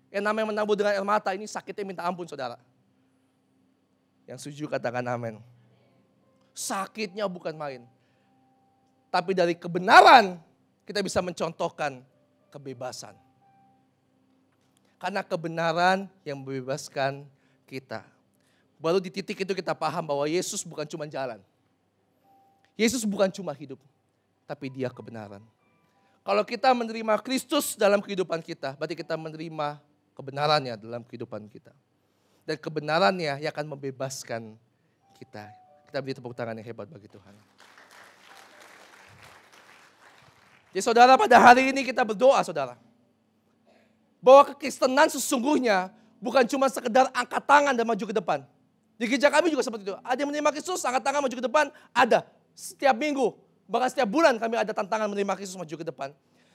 Yang 0.09 0.23
namanya 0.25 0.45
menabur 0.49 0.73
dengan 0.73 0.97
air 0.97 1.05
mata 1.05 1.29
ini 1.37 1.45
sakitnya 1.45 1.85
minta 1.85 2.03
ampun 2.05 2.25
saudara. 2.25 2.57
Yang 4.25 4.45
setuju 4.45 4.69
katakan 4.69 5.05
amin. 5.05 5.37
Sakitnya 6.53 7.29
bukan 7.29 7.53
main. 7.53 7.85
Tapi 9.09 9.33
dari 9.33 9.53
kebenaran 9.57 10.37
kita 10.85 11.01
bisa 11.05 11.21
mencontohkan 11.21 12.01
kebebasan. 12.49 13.13
Karena 14.97 15.21
kebenaran 15.25 16.09
yang 16.25 16.41
membebaskan 16.41 17.25
kita. 17.69 18.03
Baru 18.81 18.97
di 18.97 19.13
titik 19.13 19.45
itu 19.45 19.53
kita 19.53 19.77
paham 19.77 20.03
bahwa 20.03 20.25
Yesus 20.25 20.65
bukan 20.65 20.85
cuma 20.89 21.05
jalan. 21.05 21.39
Yesus 22.79 23.03
bukan 23.03 23.27
cuma 23.27 23.51
hidup, 23.51 23.79
tapi 24.47 24.71
dia 24.71 24.87
kebenaran. 24.87 25.43
Kalau 26.23 26.43
kita 26.47 26.71
menerima 26.71 27.19
Kristus 27.19 27.75
dalam 27.75 27.99
kehidupan 27.99 28.39
kita, 28.39 28.75
berarti 28.79 28.95
kita 28.95 29.19
menerima 29.19 29.81
kebenarannya 30.19 30.75
dalam 30.75 31.07
kehidupan 31.07 31.47
kita. 31.47 31.71
Dan 32.43 32.59
kebenarannya 32.59 33.39
yang 33.39 33.51
akan 33.55 33.65
membebaskan 33.71 34.59
kita. 35.15 35.47
Kita 35.87 36.03
beri 36.03 36.11
tepuk 36.19 36.35
tangan 36.35 36.59
yang 36.59 36.67
hebat 36.67 36.91
bagi 36.91 37.07
Tuhan. 37.07 37.31
Jadi 40.75 40.81
saudara 40.83 41.15
pada 41.15 41.39
hari 41.39 41.71
ini 41.71 41.87
kita 41.87 42.03
berdoa 42.03 42.43
saudara. 42.43 42.75
Bahwa 44.19 44.51
kekristenan 44.51 45.07
sesungguhnya 45.07 45.87
bukan 46.19 46.43
cuma 46.51 46.67
sekedar 46.67 47.07
angkat 47.15 47.41
tangan 47.47 47.71
dan 47.71 47.87
maju 47.87 48.03
ke 48.03 48.11
depan. 48.11 48.43
Di 48.99 49.07
gereja 49.07 49.31
kami 49.31 49.47
juga 49.47 49.63
seperti 49.63 49.87
itu. 49.87 49.95
Ada 50.03 50.19
yang 50.19 50.29
menerima 50.35 50.51
Kristus, 50.51 50.83
angkat 50.83 50.99
tangan 51.07 51.23
maju 51.23 51.35
ke 51.39 51.45
depan, 51.47 51.65
ada. 51.95 52.27
Setiap 52.51 52.91
minggu, 52.99 53.31
bahkan 53.63 53.87
setiap 53.87 54.11
bulan 54.11 54.35
kami 54.35 54.59
ada 54.59 54.75
tantangan 54.75 55.07
menerima 55.07 55.39
Kristus 55.39 55.55
maju 55.55 55.71
ke 55.71 55.85
depan. 55.87 56.11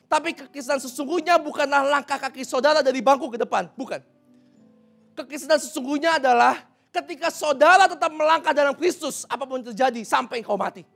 Tapi 0.08 0.36
kekristenan 0.36 0.78
sesungguhnya 0.78 1.40
bukanlah 1.40 1.82
langkah 1.82 2.20
kaki 2.20 2.44
saudara 2.44 2.84
dari 2.84 3.00
bangku 3.00 3.32
ke 3.32 3.38
depan. 3.40 3.72
Bukan. 3.74 4.00
Kekristenan 5.14 5.58
sesungguhnya 5.62 6.18
adalah 6.18 6.62
ketika 6.94 7.30
saudara 7.30 7.90
tetap 7.90 8.10
melangkah 8.14 8.54
dalam 8.54 8.74
Kristus, 8.78 9.26
apa 9.26 9.42
pun 9.46 9.62
terjadi 9.62 10.02
sampai 10.06 10.42
engkau 10.42 10.58
mati. 10.58 10.86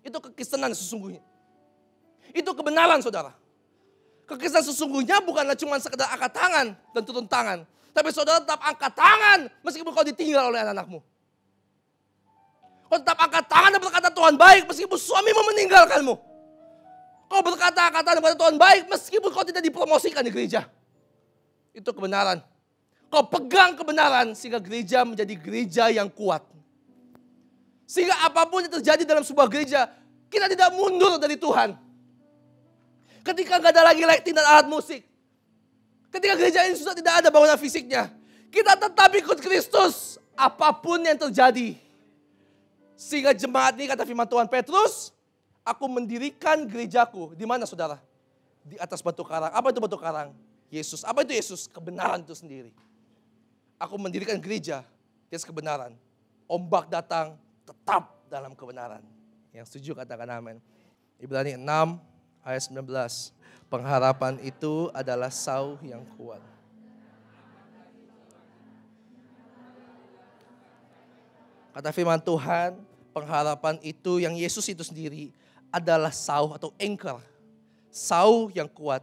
Itu 0.00 0.20
kekristenan 0.20 0.72
sesungguhnya. 0.76 1.20
Itu 2.32 2.52
kebenaran 2.56 3.00
saudara. 3.00 3.32
Kekristenan 4.28 4.66
sesungguhnya 4.66 5.20
bukanlah 5.24 5.56
cuma 5.56 5.76
sekedar 5.80 6.08
angkat 6.12 6.32
tangan 6.32 6.66
dan 6.76 7.02
turun 7.02 7.26
tangan. 7.26 7.64
Tapi 7.90 8.08
saudara 8.14 8.38
tetap 8.38 8.62
angkat 8.62 8.92
tangan 8.94 9.38
meskipun 9.66 9.90
kau 9.90 10.06
ditinggal 10.06 10.54
oleh 10.54 10.62
anak-anakmu. 10.62 10.98
Kau 12.90 12.98
tetap 12.98 13.18
angkat 13.18 13.44
tangan 13.46 13.70
dan 13.74 13.80
berkata 13.82 14.08
Tuhan 14.10 14.34
baik 14.38 14.66
meskipun 14.70 14.98
suamimu 14.98 15.42
meninggalkanmu. 15.54 16.29
Kau 17.30 17.46
berkata-kata 17.46 18.18
kepada 18.18 18.34
Tuhan 18.34 18.58
baik 18.58 18.90
meskipun 18.90 19.30
kau 19.30 19.46
tidak 19.46 19.62
dipromosikan 19.62 20.26
di 20.26 20.34
gereja. 20.34 20.66
Itu 21.70 21.94
kebenaran. 21.94 22.42
Kau 23.06 23.22
pegang 23.30 23.78
kebenaran 23.78 24.34
sehingga 24.34 24.58
gereja 24.58 25.06
menjadi 25.06 25.34
gereja 25.38 25.84
yang 25.94 26.10
kuat. 26.10 26.42
Sehingga 27.86 28.18
apa 28.26 28.50
pun 28.50 28.66
yang 28.66 28.74
terjadi 28.82 29.06
dalam 29.06 29.22
sebuah 29.22 29.46
gereja, 29.46 29.86
kita 30.26 30.50
tidak 30.50 30.74
mundur 30.74 31.22
dari 31.22 31.38
Tuhan. 31.38 31.78
Ketika 33.22 33.62
nggak 33.62 33.78
ada 33.78 33.82
lagi 33.94 34.02
lighting 34.02 34.34
dan 34.34 34.46
alat 34.50 34.66
musik. 34.66 35.06
Ketika 36.10 36.34
gereja 36.34 36.66
ini 36.66 36.74
sudah 36.74 36.98
tidak 36.98 37.22
ada 37.22 37.28
bangunan 37.30 37.54
fisiknya. 37.54 38.10
Kita 38.50 38.74
tetap 38.74 39.10
ikut 39.14 39.38
Kristus. 39.38 40.18
Apa 40.34 40.74
pun 40.74 40.98
yang 40.98 41.14
terjadi. 41.14 41.78
Sehingga 42.98 43.30
jemaat 43.30 43.78
ini 43.78 43.86
kata 43.86 44.02
firman 44.02 44.26
Tuhan 44.26 44.50
Petrus, 44.50 45.14
Aku 45.64 45.84
mendirikan 45.86 46.64
gerejaku. 46.64 47.36
Di 47.36 47.44
mana 47.44 47.68
saudara? 47.68 48.00
Di 48.64 48.80
atas 48.80 49.04
batu 49.04 49.20
karang. 49.24 49.52
Apa 49.52 49.72
itu 49.72 49.80
batu 49.80 49.98
karang? 50.00 50.32
Yesus. 50.72 51.04
Apa 51.04 51.26
itu 51.26 51.36
Yesus? 51.36 51.68
Kebenaran 51.68 52.24
itu 52.24 52.32
sendiri. 52.32 52.72
Aku 53.80 53.96
mendirikan 53.96 54.36
gereja 54.40 54.84
di 55.28 55.32
atas 55.36 55.44
kebenaran. 55.44 55.96
Ombak 56.48 56.88
datang 56.88 57.36
tetap 57.64 58.12
dalam 58.28 58.56
kebenaran. 58.56 59.04
Yang 59.52 59.74
setuju 59.74 60.00
katakan 60.00 60.28
amin. 60.30 60.56
Ibrani 61.20 61.56
6 61.56 61.66
ayat 62.44 62.62
19. 62.72 63.36
Pengharapan 63.70 64.34
itu 64.42 64.90
adalah 64.90 65.30
sau 65.30 65.78
yang 65.84 66.02
kuat. 66.18 66.42
Kata 71.70 71.94
firman 71.94 72.18
Tuhan, 72.18 72.82
pengharapan 73.14 73.78
itu 73.86 74.18
yang 74.18 74.34
Yesus 74.34 74.66
itu 74.66 74.82
sendiri 74.82 75.30
adalah 75.70 76.10
sau 76.10 76.54
atau 76.54 76.74
anchor. 76.76 77.22
Sau 77.90 78.50
yang 78.54 78.70
kuat, 78.70 79.02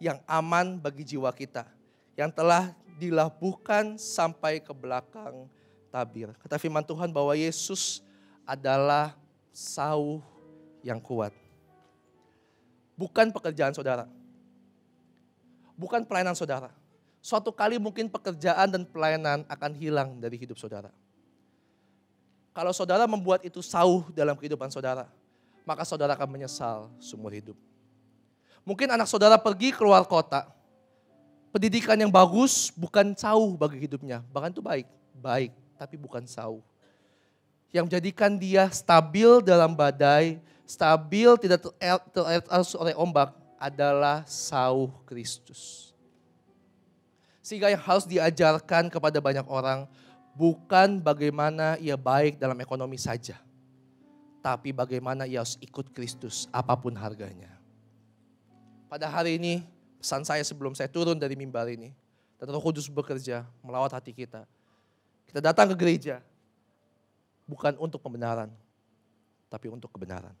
yang 0.00 0.20
aman 0.24 0.80
bagi 0.80 1.04
jiwa 1.04 1.28
kita. 1.32 1.68
Yang 2.16 2.30
telah 2.40 2.72
dilabuhkan 2.96 3.98
sampai 3.98 4.62
ke 4.62 4.70
belakang 4.70 5.50
tabir. 5.90 6.30
Kata 6.40 6.56
firman 6.56 6.84
Tuhan 6.86 7.10
bahwa 7.10 7.34
Yesus 7.34 8.00
adalah 8.46 9.16
sau 9.50 10.22
yang 10.84 11.00
kuat. 11.00 11.32
Bukan 12.94 13.34
pekerjaan 13.34 13.74
saudara. 13.74 14.06
Bukan 15.74 16.06
pelayanan 16.06 16.38
saudara. 16.38 16.70
Suatu 17.18 17.50
kali 17.50 17.80
mungkin 17.80 18.06
pekerjaan 18.06 18.70
dan 18.70 18.82
pelayanan 18.86 19.42
akan 19.48 19.72
hilang 19.74 20.20
dari 20.22 20.38
hidup 20.38 20.60
saudara. 20.60 20.92
Kalau 22.54 22.70
saudara 22.70 23.08
membuat 23.10 23.42
itu 23.42 23.58
sauh 23.58 24.06
dalam 24.14 24.38
kehidupan 24.38 24.70
saudara, 24.70 25.10
maka 25.64 25.82
saudara 25.88 26.12
akan 26.12 26.28
menyesal 26.28 26.92
seumur 27.00 27.32
hidup. 27.32 27.56
Mungkin 28.64 28.88
anak 28.88 29.08
saudara 29.08 29.36
pergi 29.36 29.72
keluar 29.72 30.04
kota, 30.08 30.48
pendidikan 31.52 31.96
yang 31.96 32.12
bagus 32.12 32.72
bukan 32.72 33.12
sauh 33.16 33.56
bagi 33.56 33.84
hidupnya, 33.84 34.24
bahkan 34.32 34.52
itu 34.52 34.64
baik, 34.64 34.88
baik, 35.16 35.52
tapi 35.76 35.96
bukan 36.00 36.24
sauh. 36.24 36.60
Yang 37.74 37.90
menjadikan 37.90 38.38
dia 38.38 38.70
stabil 38.70 39.42
dalam 39.42 39.74
badai, 39.74 40.38
stabil 40.64 41.28
tidak 41.42 41.66
terarus 42.14 42.72
oleh 42.78 42.94
ombak 42.94 43.34
adalah 43.60 44.22
sauh 44.24 44.92
Kristus. 45.04 45.92
Sehingga 47.44 47.68
yang 47.68 47.82
harus 47.84 48.08
diajarkan 48.08 48.88
kepada 48.88 49.20
banyak 49.20 49.44
orang 49.44 49.84
bukan 50.32 50.96
bagaimana 51.04 51.76
ia 51.76 51.94
baik 51.94 52.40
dalam 52.40 52.56
ekonomi 52.64 52.96
saja, 52.96 53.36
tapi 54.44 54.76
bagaimana 54.76 55.24
ia 55.24 55.40
harus 55.40 55.56
ikut 55.64 55.88
Kristus 55.96 56.44
apa 56.52 56.76
pun 56.76 56.92
harganya. 56.92 57.48
Pada 58.92 59.08
hari 59.08 59.40
ini 59.40 59.64
pesan 59.96 60.20
saya 60.20 60.44
sebelum 60.44 60.76
saya 60.76 60.92
turun 60.92 61.16
dari 61.16 61.32
mimbar 61.32 61.64
ini 61.72 61.96
dan 62.36 62.52
Roh 62.52 62.60
Kudus 62.60 62.84
bekerja 62.92 63.48
melawat 63.64 63.96
hati 63.96 64.12
kita. 64.12 64.44
Kita 65.24 65.40
datang 65.40 65.72
ke 65.72 65.76
gereja 65.80 66.20
bukan 67.48 67.72
untuk 67.80 68.04
pembenaran, 68.04 68.52
tapi 69.48 69.72
untuk 69.72 69.88
kebenaran. 69.88 70.36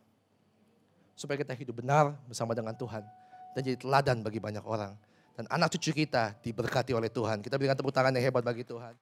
Supaya 1.16 1.40
kita 1.40 1.56
hidup 1.56 1.80
benar 1.80 2.12
bersama 2.28 2.52
dengan 2.52 2.76
Tuhan 2.76 3.08
dan 3.56 3.60
jadi 3.64 3.80
teladan 3.80 4.20
bagi 4.20 4.36
banyak 4.36 4.68
orang. 4.68 4.92
Dan 5.32 5.48
anak 5.48 5.72
cucu 5.74 6.04
kita 6.04 6.36
diberkati 6.44 6.92
oleh 6.92 7.08
Tuhan. 7.08 7.40
Kita 7.40 7.56
berikan 7.56 7.74
tepuk 7.74 7.90
tangan 7.90 8.12
yang 8.12 8.28
hebat 8.28 8.44
bagi 8.44 8.68
Tuhan. 8.68 8.94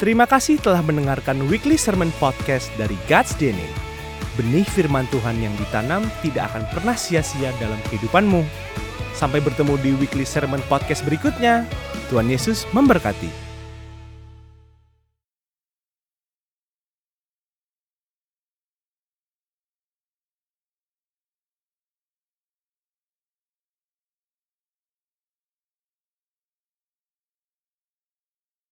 Terima 0.00 0.24
kasih 0.24 0.56
telah 0.56 0.80
mendengarkan 0.80 1.44
Weekly 1.52 1.76
Sermon 1.76 2.08
Podcast 2.16 2.72
dari 2.80 2.96
God's 3.04 3.36
DNA. 3.36 3.68
Benih 4.32 4.64
firman 4.64 5.04
Tuhan 5.12 5.36
yang 5.44 5.52
ditanam 5.60 6.00
tidak 6.24 6.48
akan 6.48 6.64
pernah 6.72 6.96
sia-sia 6.96 7.52
dalam 7.60 7.76
kehidupanmu. 7.92 8.40
Sampai 9.12 9.44
bertemu 9.44 9.76
di 9.84 9.92
Weekly 10.00 10.24
Sermon 10.24 10.64
Podcast 10.72 11.04
berikutnya. 11.04 11.68
Tuhan 12.08 12.32
Yesus 12.32 12.64
memberkati. 12.72 13.49